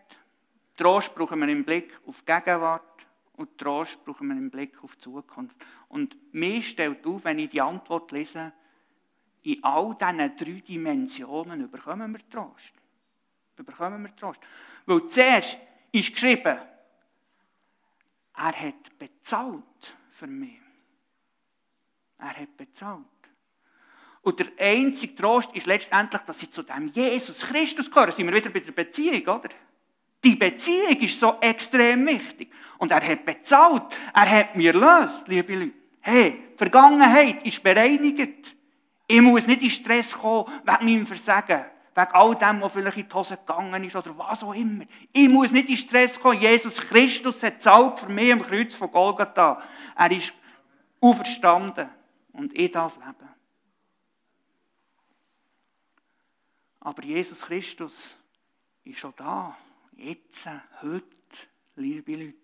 Trost 0.76 1.14
brauchen 1.14 1.38
wir 1.40 1.48
im 1.48 1.64
Blick 1.64 1.98
auf 2.06 2.22
die 2.22 2.32
Gegenwart 2.32 3.06
und 3.34 3.56
Trost 3.58 4.04
brauchen 4.04 4.28
wir 4.28 4.36
im 4.36 4.50
Blick 4.50 4.82
auf 4.82 4.96
die 4.96 5.02
Zukunft. 5.02 5.56
Und 5.88 6.16
mir 6.34 6.62
stellt 6.62 7.06
auf, 7.06 7.24
wenn 7.24 7.38
ich 7.38 7.50
die 7.50 7.60
Antwort 7.60 8.10
lese, 8.10 8.52
in 9.42 9.62
all 9.62 9.94
diesen 9.94 10.36
drei 10.36 10.60
Dimensionen 10.66 11.70
bekommen 11.70 12.12
wir 12.12 12.28
Trost. 12.28 12.72
Bekommen 13.56 14.02
wir 14.02 14.16
Trost. 14.16 14.40
Weil 14.86 15.06
zuerst 15.08 15.58
ist 15.92 16.12
geschrieben, 16.12 16.58
er 18.34 18.60
hat 18.60 18.98
bezahlt 18.98 19.96
für 20.12 20.26
mich. 20.26 20.60
Er 22.18 22.36
hat 22.36 22.56
bezahlt. 22.56 23.04
Und 24.20 24.38
der 24.38 24.46
einzige 24.58 25.14
Trost 25.16 25.50
ist 25.54 25.66
letztendlich, 25.66 26.22
dass 26.22 26.42
ich 26.42 26.50
zu 26.50 26.62
dem 26.62 26.88
Jesus 26.92 27.40
Christus 27.40 27.90
gehöre. 27.90 28.12
Sind 28.12 28.28
wir 28.28 28.34
wieder 28.34 28.50
bei 28.50 28.60
der 28.60 28.72
Beziehung, 28.72 29.22
oder? 29.22 29.48
Die 30.22 30.36
Beziehung 30.36 30.96
ist 31.00 31.18
so 31.18 31.38
extrem 31.40 32.06
wichtig. 32.06 32.52
Und 32.78 32.92
er 32.92 33.04
hat 33.04 33.24
bezahlt. 33.24 33.82
Er 34.14 34.30
hat 34.30 34.54
mir 34.54 34.72
löst, 34.72 35.26
liebe 35.26 35.56
Leute. 35.56 35.72
Hey, 36.00 36.50
Vergangenheit 36.56 37.44
ist 37.44 37.62
bereinigt. 37.62 38.54
Ich 39.08 39.20
muss 39.20 39.48
nicht 39.48 39.62
in 39.62 39.70
Stress 39.70 40.12
kommen 40.12 40.52
wegen 40.64 40.84
meinem 40.84 41.06
Versagen. 41.06 41.64
Wegen 41.94 42.12
all 42.12 42.34
dem, 42.34 42.60
was 42.62 42.72
vielleicht 42.72 42.96
in 42.96 43.08
die 43.08 43.14
Hose 43.14 43.36
gegangen 43.36 43.84
ist 43.84 43.96
oder 43.96 44.16
was 44.16 44.42
auch 44.42 44.54
immer. 44.54 44.84
Ich 45.12 45.28
muss 45.28 45.50
nicht 45.52 45.68
in 45.68 45.76
Stress 45.76 46.18
kommen. 46.18 46.40
Jesus 46.40 46.78
Christus 46.80 47.42
hat 47.42 47.62
zahlt 47.62 48.00
für 48.00 48.08
mich 48.08 48.32
am 48.32 48.40
Kreuz 48.40 48.74
von 48.74 48.90
Golgatha. 48.90 49.62
Er 49.96 50.10
ist 50.10 50.32
auferstanden. 51.00 51.88
Und 52.32 52.58
ich 52.58 52.72
darf 52.72 52.96
leben. 52.96 53.28
Aber 56.80 57.04
Jesus 57.04 57.40
Christus 57.42 58.16
ist 58.84 58.98
schon 58.98 59.12
da. 59.16 59.56
Jetzt, 59.96 60.48
heute, 60.80 61.06
liebe 61.76 62.16
Leute. 62.16 62.34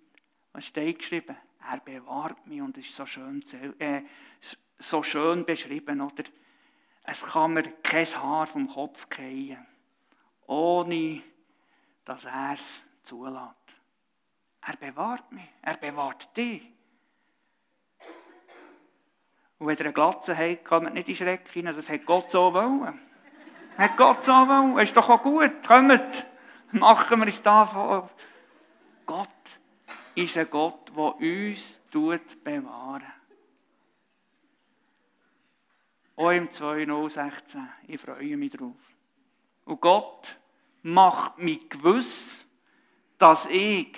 Was 0.52 0.66
steht 0.66 0.98
geschrieben? 0.98 1.36
Er 1.70 1.78
bewahrt 1.78 2.46
mich 2.46 2.60
und 2.60 2.76
ist 2.78 2.94
so 2.94 3.04
schön, 3.06 3.42
äh, 3.78 4.02
so 4.78 5.02
schön 5.02 5.44
beschrieben, 5.44 6.00
oder? 6.00 6.24
Es 7.10 7.22
kann 7.22 7.54
mir 7.54 7.62
kein 7.82 8.04
Haar 8.04 8.46
vom 8.46 8.68
Kopf 8.68 9.06
fallen, 9.08 9.66
ohne 10.46 11.22
dass 12.04 12.26
er 12.26 12.52
es 12.52 12.82
zulässt. 13.02 13.54
Er 14.60 14.76
bewahrt 14.76 15.32
mich, 15.32 15.48
er 15.62 15.78
bewahrt 15.78 16.36
dich. 16.36 16.70
Und 19.58 19.66
wenn 19.66 19.78
ihr 19.78 19.86
eine 19.86 19.94
Glatze 19.94 20.36
habt, 20.36 20.70
man 20.82 20.92
nicht 20.92 21.08
in 21.08 21.16
Schreck 21.16 21.48
hinein, 21.48 21.74
das 21.74 21.88
hat 21.88 22.04
Gott 22.04 22.30
so 22.30 22.52
wollen. 22.52 23.00
Hat 23.78 23.96
Gott 23.96 24.22
so 24.22 24.32
wollen, 24.32 24.78
ist 24.78 24.94
doch 24.94 25.08
auch 25.08 25.22
gut, 25.22 25.66
kommt, 25.66 26.26
machen 26.72 27.20
wir 27.20 27.28
es 27.28 27.40
davon. 27.40 28.06
Gott 29.06 29.28
ist 30.14 30.36
ein 30.36 30.50
Gott, 30.50 30.90
der 30.94 31.16
uns 31.16 31.80
bewahren 32.44 33.17
Auch 36.18 36.32
im 36.32 36.50
2016. 36.50 37.68
Ich 37.86 38.00
freue 38.00 38.36
mich 38.36 38.50
drauf. 38.50 38.96
Und 39.64 39.80
Gott 39.80 40.36
macht 40.82 41.38
mich 41.38 41.70
gewiss, 41.70 42.44
dass 43.16 43.46
ich 43.46 43.96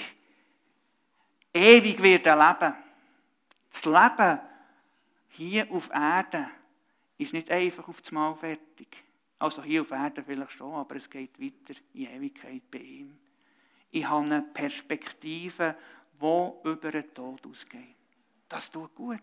ewig 1.55 2.03
werde 2.03 2.35
leben. 2.35 2.75
Das 3.71 3.85
Leben 3.87 4.39
hier 5.31 5.71
auf 5.73 5.89
Erden 5.89 6.47
ist 7.17 7.33
nicht 7.33 7.51
einfach 7.51 7.89
auf 7.89 8.03
das 8.03 8.13
Mal 8.13 8.35
fertig. 8.35 9.03
Also 9.39 9.63
hier 9.63 9.81
auf 9.81 9.91
Erden 9.91 10.23
vielleicht 10.23 10.53
schon, 10.53 10.75
aber 10.75 10.97
es 10.97 11.09
geht 11.09 11.41
weiter 11.41 11.81
in 11.95 12.07
Ewigkeit 12.07 12.71
bei 12.71 12.81
ihm. 12.81 13.19
Ich 13.91 14.07
habe 14.07 14.27
eine 14.27 14.43
Perspektive, 14.43 15.75
die 16.21 16.69
über 16.69 16.91
den 16.91 17.15
Tod 17.15 17.47
ausgeht. 17.47 17.97
Das 18.47 18.71
tut 18.71 18.95
gut. 18.95 19.23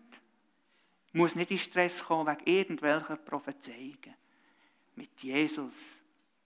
Muss 1.12 1.34
nicht 1.34 1.50
in 1.50 1.58
Stress 1.58 2.04
kommen 2.04 2.26
wegen 2.26 2.50
irgendwelcher 2.50 3.16
Prophezeiungen. 3.16 4.14
Mit 4.94 5.20
Jesus 5.20 5.74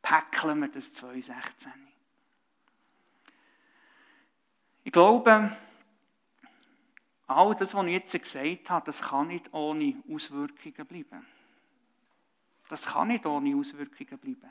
päckeln 0.00 0.60
wir 0.60 0.68
das 0.68 0.92
2016. 0.92 1.72
Ich 4.84 4.92
glaube, 4.92 5.50
all 7.26 7.54
das, 7.54 7.74
was 7.74 7.86
ich 7.86 7.92
jetzt 7.92 8.12
gesagt 8.12 8.70
habe, 8.70 8.86
das 8.86 9.00
kann 9.00 9.28
nicht 9.28 9.52
ohne 9.52 10.02
Auswirkungen 10.12 10.86
bleiben. 10.86 11.26
Das 12.68 12.84
kann 12.84 13.08
nicht 13.08 13.26
ohne 13.26 13.56
Auswirkungen 13.56 14.18
bleiben. 14.18 14.50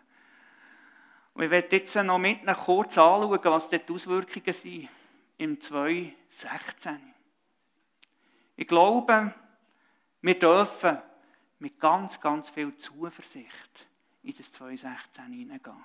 Und 1.34 1.43
ich 1.43 1.50
werde 1.50 1.76
jetzt 1.76 1.95
noch 1.95 2.17
mit 2.17 2.45
kurz 2.45 2.97
anschauen, 2.97 3.39
was 3.43 3.69
dort 3.69 3.88
die 3.88 3.93
Auswirkungen 3.93 4.54
sind 4.54 4.89
im 5.38 5.60
2016. 5.60 7.00
Ich 8.58 8.67
glaube, 8.67 9.34
wir 10.22 10.38
dürfen 10.38 10.98
mit 11.60 11.80
ganz, 11.80 12.20
ganz 12.20 12.50
viel 12.50 12.76
Zuversicht 12.78 13.88
in 14.24 14.36
das 14.36 14.52
2016 14.52 15.24
hineingehen. 15.32 15.84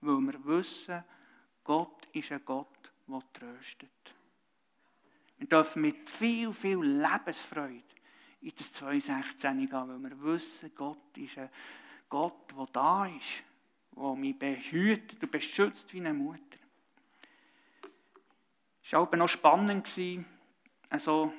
Weil 0.00 0.20
wir 0.20 0.44
wissen, 0.44 1.02
Gott 1.62 2.08
ist 2.12 2.32
ein 2.32 2.44
Gott, 2.44 2.92
der 3.06 3.22
tröstet. 3.32 3.90
Wir 5.38 5.48
dürfen 5.48 5.82
mit 5.82 6.08
viel, 6.08 6.52
viel 6.52 6.78
Lebensfreude 6.78 7.82
in 8.42 8.52
das 8.56 8.72
2016 8.72 9.58
gehen, 9.58 9.70
weil 9.70 10.10
wir 10.10 10.22
wissen, 10.22 10.74
Gott 10.74 11.16
ist 11.16 11.38
ein 11.38 11.50
Gott, 12.08 12.52
der 12.56 12.66
da 12.72 13.06
ist, 13.06 13.42
der 13.96 14.14
mich 14.14 14.38
behütet 14.38 15.22
und 15.22 15.30
beschützt 15.30 15.92
wie 15.92 16.00
eine 16.00 16.12
Mutter. 16.12 16.40
Es 18.84 18.92
war 18.92 19.00
auch 19.00 19.12
noch 19.12 19.28
spannend, 19.28 19.90
also 20.90 21.32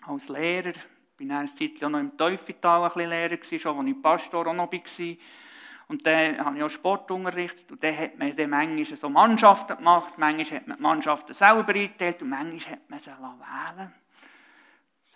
als 0.00 0.28
Lehrer, 0.28 0.72
ich 1.20 1.28
war 1.28 1.38
eine 1.38 1.54
Zeit 1.54 1.80
noch 1.82 1.98
im 1.98 2.16
Teufeltal 2.16 2.82
ein 2.82 2.88
bisschen 2.88 3.10
Lehrer, 3.10 3.58
schon 3.58 3.78
als 3.78 3.88
ich 3.88 4.02
Pastor 4.02 4.46
auch 4.46 4.54
noch 4.54 4.72
war. 4.72 5.16
Und 5.88 6.06
dann 6.06 6.38
habe 6.44 6.56
ich 6.56 6.62
auch 6.62 6.70
Sport 6.70 7.10
unterrichtet 7.10 7.70
und 7.70 7.82
dann 7.82 7.96
hat 7.96 8.16
man 8.16 8.36
dann 8.36 8.50
manchmal 8.50 8.98
so 8.98 9.08
Mannschaften 9.08 9.76
gemacht, 9.76 10.14
manchmal 10.16 10.60
hat 10.60 10.68
man 10.68 10.76
die 10.76 10.82
Mannschaften 10.82 11.34
selber 11.34 11.74
eingeteilt 11.74 12.22
und 12.22 12.28
manchmal 12.28 12.76
hat 12.76 12.90
man 12.90 13.00
sie 13.00 13.10
wählen 13.10 13.92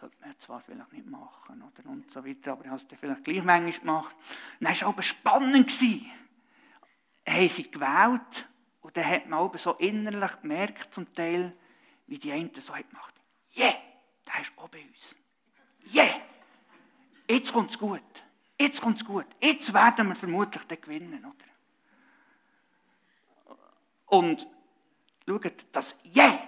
sollte 0.04 0.20
man 0.20 0.38
zwar 0.38 0.60
vielleicht 0.60 0.92
nicht 0.92 1.06
machen 1.06 1.62
oder 1.62 1.88
und 1.88 2.10
so 2.10 2.24
weiter, 2.24 2.52
aber 2.52 2.64
ich 2.64 2.70
habe 2.70 2.80
es 2.80 2.86
dann 2.86 2.98
vielleicht 2.98 3.24
gleich 3.24 3.42
manchmal 3.42 3.72
gemacht. 3.72 4.16
Und 4.60 4.60
dann 4.60 4.68
war 4.68 4.72
es 4.72 4.82
aber 4.82 5.02
spannend. 5.02 5.68
Gewesen. 5.68 6.10
Haben 7.26 7.48
sie 7.48 7.70
gewählt 7.70 8.48
und 8.82 8.96
dann 8.96 9.06
hat 9.06 9.26
man 9.26 9.38
auch 9.38 9.56
so 9.56 9.72
innerlich 9.74 10.40
gemerkt 10.42 10.94
zum 10.94 11.10
Teil, 11.10 11.56
wie 12.06 12.18
die 12.18 12.32
einen 12.32 12.50
so 12.54 12.74
gemacht. 12.74 13.14
Yeah, 13.56 13.74
der 14.26 14.42
ist 14.42 14.52
auch 14.56 14.68
bei 14.68 14.82
uns. 14.82 15.14
Yeah, 15.94 16.20
jetzt 17.28 17.52
kommt 17.52 17.70
es 17.70 17.78
gut. 17.78 18.00
Jetzt 18.58 18.80
kommt 18.80 18.96
es 18.96 19.04
gut. 19.04 19.26
Jetzt 19.40 19.72
werden 19.72 20.08
wir 20.08 20.16
vermutlich 20.16 20.62
den 20.64 20.80
gewinnen, 20.80 21.24
oder? 21.24 21.34
Und 24.06 24.46
schaut, 25.26 25.66
das 25.72 25.96
Yeah 26.14 26.38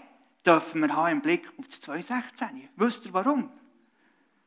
dürfen 0.46 0.80
wir 0.82 0.94
haben 0.94 1.12
im 1.12 1.20
Blick 1.20 1.48
auf 1.58 1.66
das 1.66 1.80
2016. 1.80 2.68
Wisst 2.76 3.04
ihr 3.04 3.12
warum? 3.12 3.50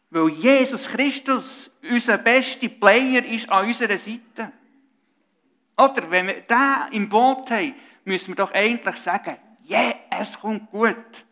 Weil 0.09 0.29
Jesus 0.29 0.87
Christus 0.87 1.69
unser 1.83 2.17
bester 2.17 2.69
Player 2.69 3.23
ist 3.25 3.49
an 3.49 3.67
unserer 3.67 3.97
Seite. 3.97 4.51
Oder 5.77 6.09
wenn 6.09 6.27
wir 6.27 6.41
den 6.41 6.93
im 6.93 7.09
Boot 7.09 7.51
haben, 7.51 7.75
müssen 8.05 8.29
wir 8.29 8.35
doch 8.35 8.51
eigentlich 8.51 8.95
sagen, 8.95 9.37
ja, 9.63 9.81
yeah, 9.81 9.95
es 10.09 10.39
kommt 10.39 10.71
gut. 10.71 11.25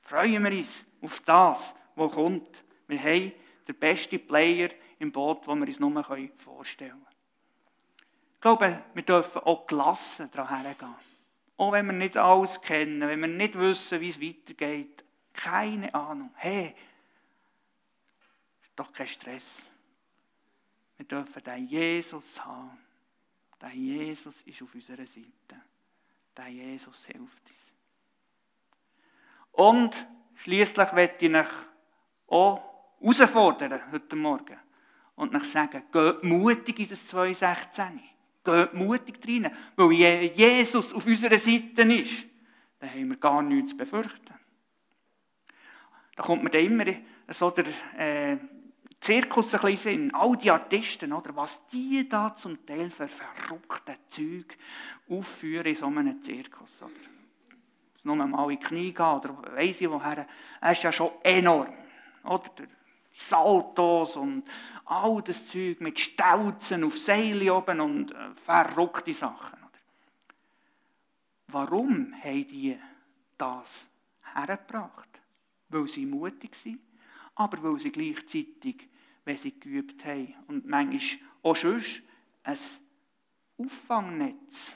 Freuen 0.00 0.42
wir 0.44 0.52
uns 0.52 0.84
auf 1.02 1.20
das, 1.20 1.74
was 1.94 2.12
kommt. 2.12 2.63
Wir 2.86 3.02
haben 3.02 3.32
den 3.66 3.78
besten 3.78 4.26
Player 4.26 4.68
im 4.98 5.10
Boot, 5.10 5.46
den 5.46 5.58
wir 5.60 5.66
uns 5.66 5.80
nur 5.80 6.32
vorstellen 6.36 6.90
können. 6.90 7.06
Ich 8.34 8.40
glaube, 8.40 8.82
wir 8.92 9.02
dürfen 9.02 9.42
auch 9.42 9.66
gelassen 9.66 10.30
daran 10.30 10.62
hergehen. 10.62 10.94
Auch 11.56 11.72
wenn 11.72 11.86
wir 11.86 11.92
nicht 11.92 12.16
alles 12.16 12.60
kennen, 12.60 13.00
wenn 13.00 13.20
wir 13.20 13.28
nicht 13.28 13.58
wissen, 13.58 14.00
wie 14.00 14.08
es 14.08 14.20
weitergeht. 14.20 15.04
Keine 15.32 15.94
Ahnung. 15.94 16.30
Hey, 16.36 16.74
ist 18.62 18.72
doch 18.76 18.92
kein 18.92 19.06
Stress. 19.06 19.62
Wir 20.96 21.06
dürfen 21.06 21.42
den 21.42 21.66
Jesus 21.66 22.44
haben. 22.44 22.78
Der 23.60 23.70
Jesus 23.70 24.42
ist 24.42 24.62
auf 24.62 24.74
unserer 24.74 25.06
Seite. 25.06 25.62
Der 26.36 26.48
Jesus 26.48 27.06
hilft 27.06 27.42
uns. 27.48 27.72
Und 29.52 30.06
schließlich 30.34 30.92
möchte 30.92 31.26
ich 31.26 31.34
euch 31.34 31.48
auch 32.26 32.73
herausfordern 33.04 33.80
heute 33.92 34.16
Morgen 34.16 34.56
und 35.16 35.34
euch 35.34 35.44
sagen, 35.44 35.82
geht 35.92 36.24
mutig 36.24 36.78
in 36.80 36.88
das 36.88 37.06
2016. 37.06 38.00
Geht 38.42 38.74
mutig 38.74 39.18
rein, 39.26 39.50
weil 39.76 39.92
Jesus 39.92 40.92
auf 40.92 41.06
unserer 41.06 41.38
Seite 41.38 41.82
ist. 41.82 42.26
Dann 42.78 42.90
haben 42.90 43.10
wir 43.10 43.16
gar 43.16 43.42
nichts 43.42 43.70
zu 43.72 43.76
befürchten. 43.76 44.34
Da 46.16 46.22
kommt 46.22 46.44
mir 46.44 46.50
dann 46.50 46.64
immer 46.64 46.84
so 47.28 47.50
der 47.50 47.66
äh, 47.98 48.38
Zirkus 49.00 49.54
ein 49.54 49.60
bisschen 49.60 50.04
in. 50.06 50.14
All 50.14 50.36
die 50.36 50.50
Artisten, 50.50 51.12
oder, 51.12 51.34
was 51.36 51.66
die 51.66 52.08
da 52.08 52.34
zum 52.34 52.64
Teil 52.64 52.90
für 52.90 53.08
verrückte 53.08 53.96
Zeug 54.08 54.56
aufführen 55.08 55.66
in 55.66 55.74
so 55.74 55.86
einem 55.86 56.22
Zirkus. 56.22 56.82
Oder? 56.82 56.90
Nur 58.04 58.16
mal 58.16 58.50
in 58.50 58.58
die 58.58 58.64
Knie 58.64 58.92
gehen 58.92 59.06
oder 59.06 59.42
weiss 59.54 59.80
ich 59.80 59.90
woher. 59.90 60.26
Er 60.60 60.72
ist 60.72 60.82
ja 60.82 60.92
schon 60.92 61.10
enorm. 61.22 61.72
Oder? 62.22 62.66
Saltos 63.16 64.16
und 64.16 64.44
all 64.84 65.22
das 65.22 65.48
Zeug 65.48 65.80
mit 65.80 65.98
Stelzen 65.98 66.84
auf 66.84 66.98
Seile 66.98 67.54
oben 67.54 67.80
und 67.80 68.12
äh, 68.12 68.34
verrückte 68.34 69.14
Sachen. 69.14 69.58
Warum 71.48 72.12
haben 72.22 72.48
die 72.48 72.76
das 73.38 73.86
hergebracht? 74.34 75.08
Weil 75.68 75.86
sie 75.86 76.06
mutig 76.06 76.54
sind, 76.56 76.80
aber 77.36 77.62
weil 77.62 77.78
sie 77.78 77.92
gleichzeitig, 77.92 78.88
wenn 79.24 79.38
sie 79.38 79.58
geübt 79.58 80.04
haben 80.04 80.34
und 80.48 80.66
manchmal 80.66 81.20
auch 81.42 81.56
sonst 81.56 82.02
ein 82.42 82.58
Auffangnetz 83.56 84.74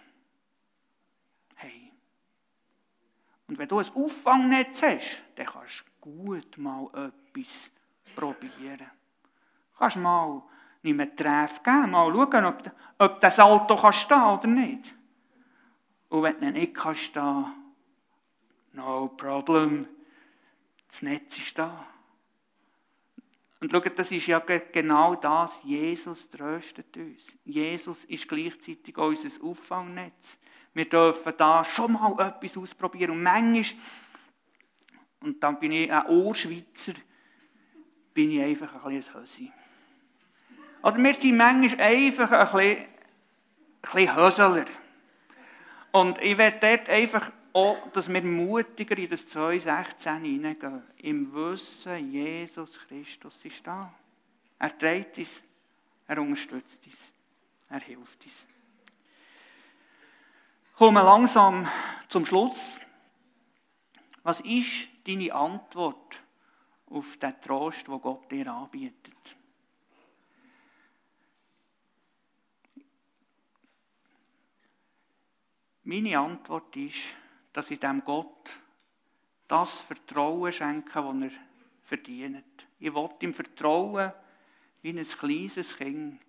haben. 1.56 1.90
Und 3.48 3.58
wenn 3.58 3.68
du 3.68 3.78
ein 3.78 3.90
Auffangnetz 3.94 4.82
hast, 4.82 5.22
dann 5.34 5.46
kannst 5.46 5.84
du 5.84 6.10
gut 6.10 6.58
mal 6.58 6.86
etwas 7.34 7.70
probieren. 8.14 8.90
Kannst 9.78 9.96
mal 9.96 10.42
nicht 10.82 10.96
mehr 10.96 11.14
Treff 11.14 11.62
geben, 11.62 11.90
mal 11.90 12.12
schauen, 12.12 12.44
ob, 12.44 12.70
ob 12.98 13.20
das 13.20 13.38
Auto 13.38 13.76
kann 13.76 13.92
stehen 13.92 14.22
oder 14.22 14.46
nicht. 14.46 14.94
Und 16.08 16.22
wenn 16.22 16.40
du 16.40 16.50
nicht 16.50 16.74
kann 16.74 16.96
stehen 16.96 17.46
no 18.72 19.08
problem, 19.08 19.86
das 20.88 21.02
Netz 21.02 21.38
ist 21.38 21.58
da. 21.58 21.86
Und 23.60 23.72
schaut, 23.72 23.98
das 23.98 24.12
ist 24.12 24.26
ja 24.26 24.38
genau 24.38 25.16
das. 25.16 25.60
Jesus 25.64 26.30
tröstet 26.30 26.96
uns. 26.96 27.36
Jesus 27.44 28.04
ist 28.04 28.28
gleichzeitig 28.28 28.96
unser 28.96 29.44
Auffangnetz. 29.44 30.38
Wir 30.72 30.88
dürfen 30.88 31.34
da 31.36 31.64
schon 31.64 31.92
mal 31.92 32.12
etwas 32.20 32.56
ausprobieren. 32.56 33.12
Und 33.12 33.22
manchmal, 33.22 33.82
und 35.20 35.42
dann 35.42 35.58
bin 35.58 35.72
ich 35.72 35.92
ein 35.92 36.06
Ohrschweizer, 36.06 36.92
bin 38.18 38.32
ich 38.32 38.42
einfach 38.42 38.84
ein 38.84 38.96
bisschen 38.96 39.14
Hösi. 39.14 39.52
Oder 40.82 40.98
wir 40.98 41.14
sind 41.14 41.36
manchmal 41.36 41.80
einfach 41.80 42.32
ein 42.32 42.46
bisschen, 42.50 42.84
bisschen 43.80 44.16
Höseler. 44.16 44.64
Und 45.92 46.20
ich 46.20 46.36
werde 46.36 46.58
dort 46.60 46.88
einfach 46.88 47.30
auch, 47.52 47.78
dass 47.92 48.12
wir 48.12 48.22
mutiger 48.22 48.98
in 48.98 49.08
das 49.08 49.24
2016 49.24 50.16
hineingehen. 50.24 50.82
Im 50.96 51.32
Wissen, 51.32 52.10
Jesus 52.10 52.80
Christus 52.88 53.36
ist 53.44 53.64
da. 53.64 53.94
Er 54.58 54.76
trägt 54.76 55.16
uns, 55.18 55.40
er 56.08 56.20
unterstützt 56.20 56.84
uns, 56.86 57.12
er 57.70 57.80
hilft 57.82 58.24
uns. 58.24 58.46
Kommen 60.76 61.04
langsam 61.04 61.68
zum 62.08 62.26
Schluss. 62.26 62.80
Was 64.24 64.40
ist 64.40 64.88
deine 65.06 65.32
Antwort 65.32 66.20
auf 66.90 67.16
den 67.16 67.40
Trost, 67.40 67.86
den 67.86 68.00
Gott 68.00 68.30
dir 68.30 68.52
anbietet? 68.52 69.14
Meine 75.84 76.18
Antwort 76.18 76.76
ist, 76.76 76.98
dass 77.52 77.70
ich 77.70 77.80
dem 77.80 78.04
Gott 78.04 78.58
das 79.48 79.80
Vertrauen 79.80 80.52
schenke, 80.52 81.02
das 81.02 81.32
er 81.32 81.38
verdient. 81.82 82.66
Ich 82.78 82.94
will 82.94 83.08
ihm 83.20 83.32
vertrauen, 83.32 84.12
wie 84.82 84.90
ein 84.90 85.08
kleines 85.08 85.76
Kind 85.76 86.20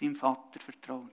seinem 0.00 0.16
Vater 0.16 0.58
vertraut. 0.58 1.10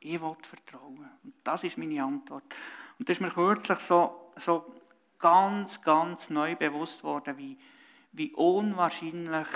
Ich 0.00 0.20
will 0.20 0.36
vertrauen. 0.42 1.10
Und 1.22 1.34
das 1.42 1.64
ist 1.64 1.78
meine 1.78 2.04
Antwort. 2.04 2.54
Und 2.98 3.08
das 3.08 3.16
ist 3.16 3.20
mir 3.22 3.30
kürzlich 3.30 3.78
so, 3.78 4.30
so 4.36 4.74
ganz, 5.18 5.80
ganz 5.80 6.28
neu 6.28 6.54
bewusst 6.54 7.02
worden, 7.02 7.38
wie, 7.38 7.56
wie 8.14 8.32
unwahrscheinlich 8.32 9.48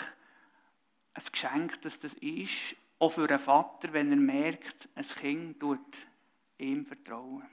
ein 1.14 1.22
Geschenk 1.32 1.80
das 1.82 1.96
ist, 2.20 2.76
auch 2.98 3.10
für 3.10 3.28
einen 3.28 3.38
Vater, 3.38 3.92
wenn 3.92 4.10
er 4.10 4.16
merkt, 4.16 4.88
ein 4.94 5.06
Kind 5.06 5.60
tut 5.60 6.06
ihm 6.58 6.84
vertrauen 6.84 7.44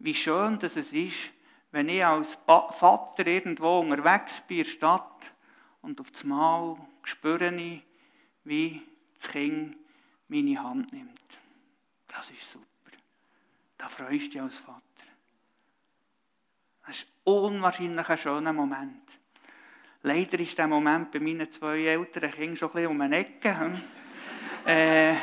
wie 0.00 0.14
schön 0.14 0.58
dass 0.58 0.76
es 0.76 0.92
ist, 0.92 1.30
wenn 1.70 1.88
ich 1.88 2.04
als 2.04 2.36
Vater 2.46 3.26
irgendwo 3.26 3.80
unterwegs 3.80 4.40
bin 4.40 4.58
in 4.58 4.64
der 4.64 4.70
Stadt 4.70 5.32
und 5.82 6.00
auf 6.00 6.10
das 6.10 6.24
Mal 6.24 6.76
spüre 7.04 7.54
ich, 7.54 7.82
wie 8.44 8.82
das 9.14 9.28
Kind 9.28 9.76
meine 10.26 10.62
Hand 10.62 10.92
nimmt. 10.92 11.20
Das 12.08 12.30
ist 12.30 12.50
super. 12.50 12.66
Da 13.76 13.88
freust 13.88 14.26
du 14.26 14.30
dich 14.30 14.40
als 14.40 14.58
Vater. 14.58 14.80
Das 16.86 16.96
ist 16.96 17.06
unwahrscheinlich 17.24 18.08
ein 18.08 18.18
schöner 18.18 18.52
Moment. 18.52 19.09
Leider 20.02 20.40
ist 20.40 20.56
der 20.56 20.66
Moment 20.66 21.10
bei 21.10 21.20
meinen 21.20 21.52
zwei 21.52 21.84
älteren 21.84 22.30
Kindern 22.30 22.56
schon 22.56 22.70
ein 22.70 22.74
bisschen 22.74 22.90
um 22.90 23.00
eine 23.02 23.18
Ecke. 23.18 23.58
Hm? 23.58 23.80
äh, 24.64 25.14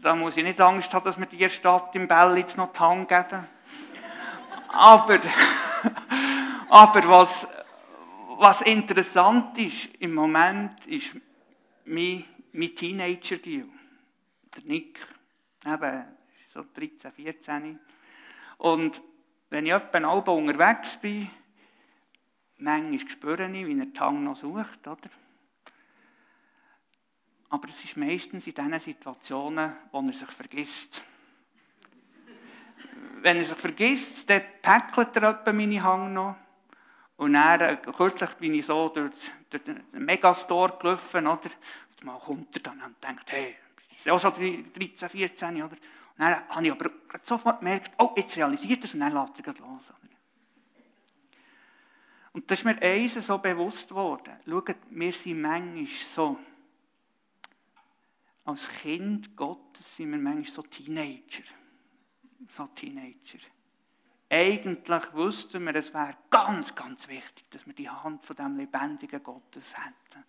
da 0.00 0.14
muss 0.14 0.36
ich 0.36 0.44
nicht 0.44 0.60
Angst 0.60 0.92
haben, 0.92 1.04
dass 1.04 1.18
wir 1.18 1.26
die 1.26 1.48
Stadt 1.48 1.94
im 1.96 2.06
Bell 2.06 2.38
jetzt 2.38 2.56
noch 2.56 2.72
die 2.72 2.78
Hand 2.78 3.08
geben. 3.08 3.46
Aber, 4.68 5.18
aber 6.68 7.08
was, 7.08 7.48
was 8.38 8.62
interessant 8.62 9.58
ist 9.58 9.88
im 9.98 10.14
Moment, 10.14 10.86
ist 10.86 11.16
mein, 11.84 12.24
mein 12.52 12.74
Teenager-Deal. 12.74 13.68
Der 14.56 14.62
Nick, 14.64 14.98
eben 15.66 16.04
so 16.52 16.64
13, 16.74 17.12
14. 17.12 17.80
Und 18.58 19.02
wenn 19.50 19.66
ich 19.66 19.72
etwa 19.72 20.08
unterwegs 20.08 20.98
bin, 21.00 21.30
manchmal 22.64 23.08
spüre 23.08 23.46
ich, 23.46 23.66
wie 23.66 23.78
er 23.78 23.86
die 23.86 24.00
Hang 24.00 24.24
noch 24.24 24.36
sucht, 24.36 24.86
oder? 24.86 25.10
Aber 27.50 27.68
es 27.68 27.84
ist 27.84 27.96
meistens 27.96 28.46
in 28.46 28.54
diesen 28.54 28.80
Situationen, 28.80 29.72
wo 29.92 30.00
er 30.00 30.12
sich 30.12 30.30
vergisst 30.30 31.04
wenn 33.24 33.38
er 33.38 33.44
sich 33.44 33.56
vergisst, 33.56 34.28
dann 34.28 34.42
tackelt 34.60 35.16
er 35.16 35.52
meine 35.52 35.82
Hang 35.82 36.12
noch. 36.12 36.36
Und 37.16 37.32
dann, 37.32 37.60
äh, 37.60 37.76
kürzlich 37.76 38.30
bin 38.34 38.54
ich 38.54 38.66
so 38.66 38.90
durch, 38.90 39.12
durch 39.48 39.64
den 39.64 39.82
Megastore 39.92 40.76
gelaufen, 40.78 41.26
oder? 41.26 41.40
Und 41.40 42.04
mal 42.04 42.18
kommt 42.18 42.54
er 42.56 42.62
dann 42.62 42.82
und 42.82 43.02
denkt, 43.02 43.24
hey, 43.32 43.56
ist 43.96 44.10
auch 44.10 44.20
schon 44.20 44.34
13, 44.74 45.08
14, 45.08 45.56
oder? 45.56 45.68
Und 45.68 45.78
dann 46.18 46.48
habe 46.48 46.66
ich 46.66 46.72
aber 46.72 46.90
sofort 47.22 47.60
gemerkt, 47.60 47.92
oh, 47.98 48.12
jetzt 48.16 48.36
realisiert 48.36 48.80
er 48.80 48.84
es 48.84 48.94
und 48.94 49.00
dann 49.00 49.14
lässt 49.14 49.38
er 49.38 49.54
los, 49.54 49.88
oder? 49.88 50.13
Und 52.34 52.50
das 52.50 52.58
ist 52.58 52.64
mir 52.66 52.80
eins 52.82 53.14
so 53.14 53.38
bewusst 53.38 53.88
geworden. 53.88 54.36
Schaut, 54.46 54.76
wir 54.90 55.12
sind 55.12 55.40
manchmal 55.40 55.86
so, 55.86 56.38
als 58.44 58.68
Kind 58.68 59.34
Gottes 59.34 59.96
sind 59.96 60.10
wir 60.10 60.18
manchmal 60.18 60.44
so 60.44 60.62
Teenager 60.62 61.44
so 62.50 62.66
Teenager. 62.74 63.38
Eigentlich 64.30 65.12
wussten 65.12 65.64
wir, 65.64 65.74
es 65.76 65.92
wäre 65.92 66.16
ganz, 66.30 66.74
ganz 66.74 67.06
wichtig, 67.08 67.50
dass 67.50 67.66
wir 67.66 67.74
die 67.74 67.88
Hand 67.88 68.24
von 68.24 68.36
dem 68.36 68.56
lebendigen 68.56 69.22
Gottes 69.22 69.74
hätten. 69.76 70.24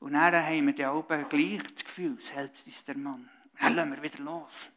Und 0.00 0.12
dann 0.12 0.34
haben 0.34 0.66
wir 0.66 0.74
dann 0.74 0.96
oben 0.96 1.28
gleich 1.28 1.62
das 1.74 1.84
Gefühl, 1.84 2.20
selbst 2.20 2.66
ist 2.66 2.86
der 2.86 2.98
Mann. 2.98 3.28
Dann 3.58 3.74
lassen 3.74 3.92
wir 3.92 4.02
wieder 4.02 4.22
los. 4.22 4.68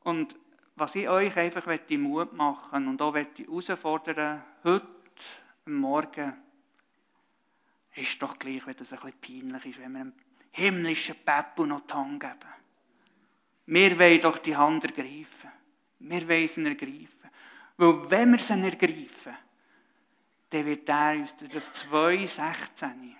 Und 0.00 0.36
was 0.78 0.94
ich 0.94 1.08
euch 1.08 1.36
einfach 1.36 1.66
Mut 1.90 2.32
machen 2.32 2.88
und 2.88 3.02
auch 3.02 3.14
herausfordern 3.14 4.42
heute 4.64 4.86
Morgen, 5.66 6.34
ist 7.94 8.22
doch 8.22 8.38
gleich, 8.38 8.64
wenn 8.66 8.76
das 8.76 8.92
ein 8.92 8.98
bisschen 9.00 9.50
peinlich 9.50 9.66
ist, 9.66 9.80
wenn 9.80 9.92
wir 9.92 10.00
einem 10.00 10.12
himmlischen 10.52 11.16
Peppu 11.24 11.66
noch 11.66 11.80
die 11.80 11.94
Hand 11.94 12.20
geben. 12.20 12.52
Wir 13.66 13.98
wollen 13.98 14.20
doch 14.20 14.38
die 14.38 14.56
Hand 14.56 14.84
ergreifen. 14.84 15.50
Wir 15.98 16.28
wollen 16.28 16.48
sie 16.48 16.64
ergreifen. 16.64 17.30
Weil 17.76 18.10
wenn 18.10 18.30
wir 18.32 18.38
sie 18.38 18.52
ergreifen, 18.54 19.34
dann 20.50 20.64
wird 20.64 20.88
er 20.88 21.12
uns 21.12 21.34
das 21.52 21.72
2,16 21.84 23.14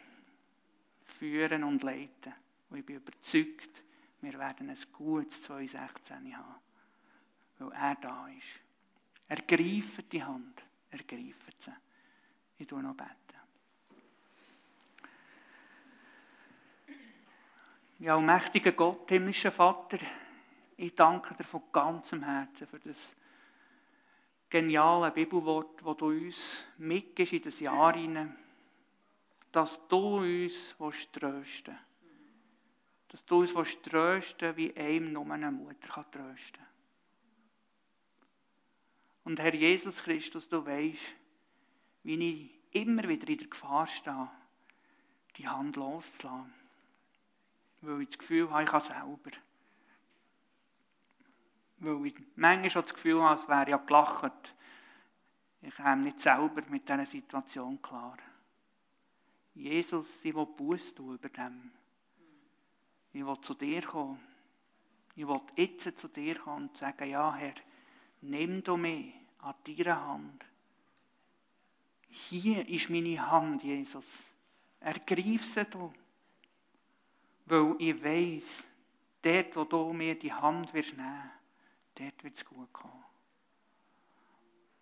führen 1.05 1.65
und 1.65 1.83
leiten. 1.83 2.33
Und 2.71 2.79
ich 2.79 2.87
bin 2.87 2.97
überzeugt, 2.97 3.83
wir 4.21 4.39
werden 4.39 4.71
ein 4.71 4.79
gutes 4.93 5.49
2,16 5.49 6.35
haben. 6.35 6.68
Weil 7.59 7.73
er 7.73 7.95
da 7.97 8.29
ist. 8.29 8.61
Ergreifen 9.29 10.09
die 10.11 10.23
Hand. 10.23 10.63
Ergreifen 10.91 11.55
sie. 11.59 11.73
Ich 12.59 12.67
tue 12.67 12.83
noch 12.83 12.95
beten. 12.95 13.29
Ja, 18.01 18.15
allmächtiger 18.15 18.73
Gott, 18.73 19.09
himmlischer 19.09 19.51
Vater, 19.51 19.99
ich 20.77 20.95
danke 20.95 21.35
dir 21.35 21.43
von 21.43 21.63
ganzem 21.73 22.23
Herzen 22.23 22.69
für 22.69 22.79
das 22.79 23.17
geniale 24.49 25.11
Bibelwort, 25.11 25.85
das 25.85 25.97
du 25.97 26.07
uns 26.07 26.65
mitgibst 26.79 27.33
in 27.33 27.43
das 27.43 27.59
Jahr 27.59 27.95
hinein, 27.95 28.37
dass 29.51 29.87
du 29.89 30.19
uns 30.19 30.77
trösten 31.11 31.77
Dass 33.09 33.25
du 33.25 33.41
uns 33.41 33.83
trösten 33.83 34.57
wie 34.57 34.77
einem 34.77 35.13
nur 35.13 35.31
eine 35.33 35.51
Mutter 35.51 35.89
kann 35.89 36.11
trösten 36.13 36.63
Und 39.29 39.39
Herr 39.41 39.55
Jesus 39.55 40.03
Christus, 40.03 40.49
du 40.49 40.65
weißt, 40.65 41.15
wie 42.03 42.31
ich 42.31 42.81
immer 42.81 43.07
wieder 43.07 43.29
in 43.29 43.37
der 43.37 43.47
Gefahr 43.49 43.87
stehe, 43.87 44.31
die 45.37 45.47
Hand 45.47 45.77
loszulassen. 45.77 46.55
Weil 47.83 48.01
ich 48.01 48.09
das 48.09 48.19
Gefühl 48.21 48.51
habe, 48.51 48.63
ich 48.63 48.71
kann 48.71 48.81
selber. 48.81 49.37
Weil 51.77 52.07
ich 52.07 52.15
manchmal 52.37 52.71
schon 52.71 52.81
das 52.81 52.95
Gefühl 52.95 53.23
habe, 53.23 53.39
es 53.39 53.47
wäre 53.47 53.69
ja 53.69 53.77
gelacht. 53.77 54.55
Ich 55.61 55.77
komme 55.77 56.05
nicht 56.05 56.21
selber 56.21 56.63
mit 56.71 56.89
dieser 56.89 57.05
Situation 57.05 57.83
klar. 57.83 58.17
Jesus, 59.55 60.07
ich 60.23 60.35
will 60.35 60.47
Buß 60.47 60.95
tun 60.95 61.17
über 61.17 61.29
dem. 61.29 61.71
Ich 63.13 63.27
will 63.27 63.41
zu 63.43 63.53
dir 63.53 63.83
kommen. 63.83 64.21
Ich 65.17 65.29
will 65.29 65.43
jetzt 65.55 65.99
zu 65.99 66.09
dir 66.09 66.39
kommen 66.39 66.69
und 66.69 66.79
sagen, 66.79 67.11
ja 67.11 67.35
Herr, 67.35 67.57
nimm 68.23 68.65
du 68.65 68.79
mich 68.79 69.18
an 69.39 69.55
deine 69.67 70.07
Hand. 70.07 70.45
Hier 72.09 72.69
ist 72.69 72.91
meine 72.91 73.31
Hand, 73.31 73.63
Jesus. 73.63 74.05
Ergreif 74.81 75.45
sie 75.45 75.65
du. 75.65 75.93
Weil 77.47 77.75
ich 77.79 78.03
weiß, 78.03 78.65
dort, 79.23 79.57
wo 79.57 79.65
du 79.65 79.93
mir 79.93 80.19
die 80.19 80.33
Hand 80.33 80.73
wirst 80.75 80.97
nehmen, 80.97 81.31
dort 81.95 82.25
wird 82.25 82.37
es 82.37 82.45
gut 82.45 82.73
kommen. 82.73 83.05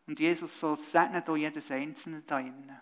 Und 0.06 0.18
Jesus 0.20 0.58
so, 0.58 0.76
segne 0.76 1.22
hier 1.24 1.36
jedes 1.36 1.70
Einzelne 1.70 2.22
da 2.22 2.38
innen. 2.38 2.80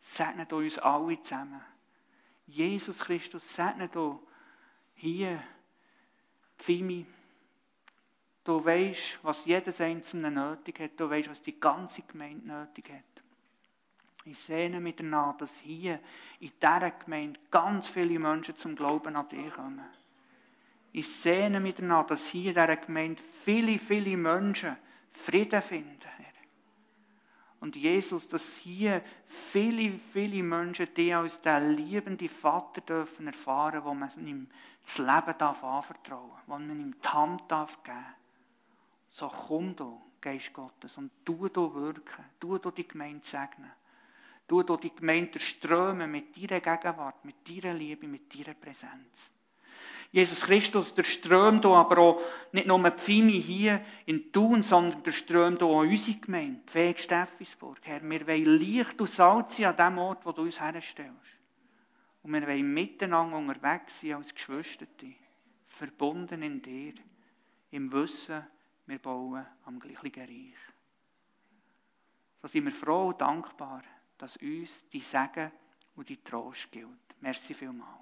Segne 0.00 0.46
hier 0.48 0.58
uns 0.58 0.78
alle 0.78 1.20
zusammen. 1.22 1.60
Jesus 2.46 2.98
Christus, 2.98 3.54
segne 3.54 3.88
hier, 3.88 4.18
hier, 4.94 5.42
Fimi. 6.56 7.06
Du 8.44 8.64
weißt, 8.64 9.20
was 9.22 9.44
jedes 9.44 9.80
Einzelne 9.80 10.30
nötig 10.30 10.80
hat. 10.80 10.98
Du 10.98 11.08
weißt, 11.08 11.30
was 11.30 11.42
die 11.42 11.58
ganze 11.58 12.02
Gemeinde 12.02 12.46
nötig 12.46 12.90
hat. 12.90 13.22
Ich 14.24 14.38
sehne 14.38 14.80
mich 14.80 14.96
danach, 14.96 15.36
dass 15.36 15.58
hier 15.58 16.00
in 16.40 16.52
dieser 16.60 16.90
Gemeinde 16.90 17.40
ganz 17.50 17.88
viele 17.88 18.18
Menschen 18.18 18.56
zum 18.56 18.74
Glauben 18.74 19.16
an 19.16 19.28
dich 19.28 19.52
kommen. 19.52 19.84
Ich 20.92 21.08
sehne 21.08 21.60
mich 21.60 21.76
danach, 21.76 22.06
dass 22.06 22.26
hier 22.26 22.50
in 22.50 22.54
dieser 22.54 22.76
Gemeinde 22.76 23.22
viele, 23.22 23.78
viele 23.78 24.16
Menschen 24.16 24.76
Frieden 25.10 25.62
finden. 25.62 25.98
Und 27.62 27.76
Jesus, 27.76 28.26
dass 28.26 28.56
hier 28.56 29.02
viele, 29.24 29.92
viele 30.12 30.42
Menschen 30.42 30.88
die 30.96 31.14
als 31.14 31.40
der 31.42 31.60
liebende 31.60 32.28
Vater 32.28 32.80
dürfen 32.80 33.28
erfahren, 33.28 33.84
wo 33.84 33.94
man 33.94 34.10
ihm 34.26 34.48
das 34.82 34.98
Leben 34.98 35.38
darf 35.38 35.62
anvertrauen, 35.62 36.32
wo 36.48 36.58
man 36.58 36.70
ihm 36.70 36.92
die 37.00 37.08
Hand 37.08 37.42
darf 37.46 37.80
geben. 37.84 38.21
So 39.12 39.28
komm 39.28 39.76
du, 39.76 40.00
Geist 40.20 40.52
Gottes, 40.52 40.96
und 40.96 41.10
tu 41.24 41.48
du 41.48 41.72
wirken, 41.74 42.24
tu 42.40 42.58
du 42.58 42.70
die 42.70 42.88
Gemeinde 42.88 43.24
segnen. 43.24 43.70
Tu 44.48 44.62
du 44.62 44.76
die 44.76 44.94
Gemeinde 44.94 45.38
strömen 45.38 46.10
mit 46.10 46.36
deiner 46.36 46.60
Gegenwart, 46.60 47.24
mit 47.24 47.36
deiner 47.46 47.74
Liebe, 47.74 48.08
mit 48.08 48.34
deiner 48.34 48.54
Präsenz. 48.54 49.30
Jesus 50.10 50.40
Christus, 50.42 50.94
der 50.94 51.04
strömt 51.04 51.64
aber 51.64 51.98
auch 51.98 52.22
nicht 52.52 52.66
nur 52.66 52.78
die 52.78 52.90
Pfimi 52.90 53.40
hier 53.40 53.82
in 54.04 54.30
Thun, 54.30 54.62
sondern 54.62 55.02
der 55.02 55.12
strömt 55.12 55.62
auch 55.62 55.80
an 55.80 55.88
unsere 55.88 56.18
Gemeinde, 56.18 56.60
Weg 56.74 57.00
Steffisburg. 57.00 57.78
Herr, 57.82 58.02
wir 58.02 58.26
wollen 58.26 58.58
Licht 58.58 59.00
und 59.00 59.08
Salz 59.08 59.56
sein 59.56 59.66
an 59.66 59.76
dem 59.76 59.98
Ort, 59.98 60.26
wo 60.26 60.32
du 60.32 60.42
uns 60.42 60.60
herstellst. 60.60 61.12
Und 62.22 62.32
wir 62.32 62.46
wollen 62.46 62.74
miteinander 62.74 63.38
unterwegs 63.38 64.00
sein 64.00 64.14
als 64.14 64.34
Geschwister, 64.34 64.86
verbunden 65.64 66.42
in 66.42 66.60
dir, 66.60 66.92
im 67.70 67.90
Wissen, 67.90 68.44
wir 68.86 68.98
bauen 68.98 69.46
am 69.64 69.78
gleichen 69.78 70.12
Reich. 70.14 70.58
So 72.40 72.48
sind 72.48 72.64
wir 72.64 72.72
froh 72.72 73.08
und 73.08 73.20
dankbar, 73.20 73.82
dass 74.18 74.36
uns 74.36 74.82
die 74.92 75.00
Segen 75.00 75.52
und 75.94 76.08
die 76.08 76.22
Trost 76.22 76.70
gilt. 76.72 76.88
Merci 77.20 77.54
vielmals. 77.54 78.01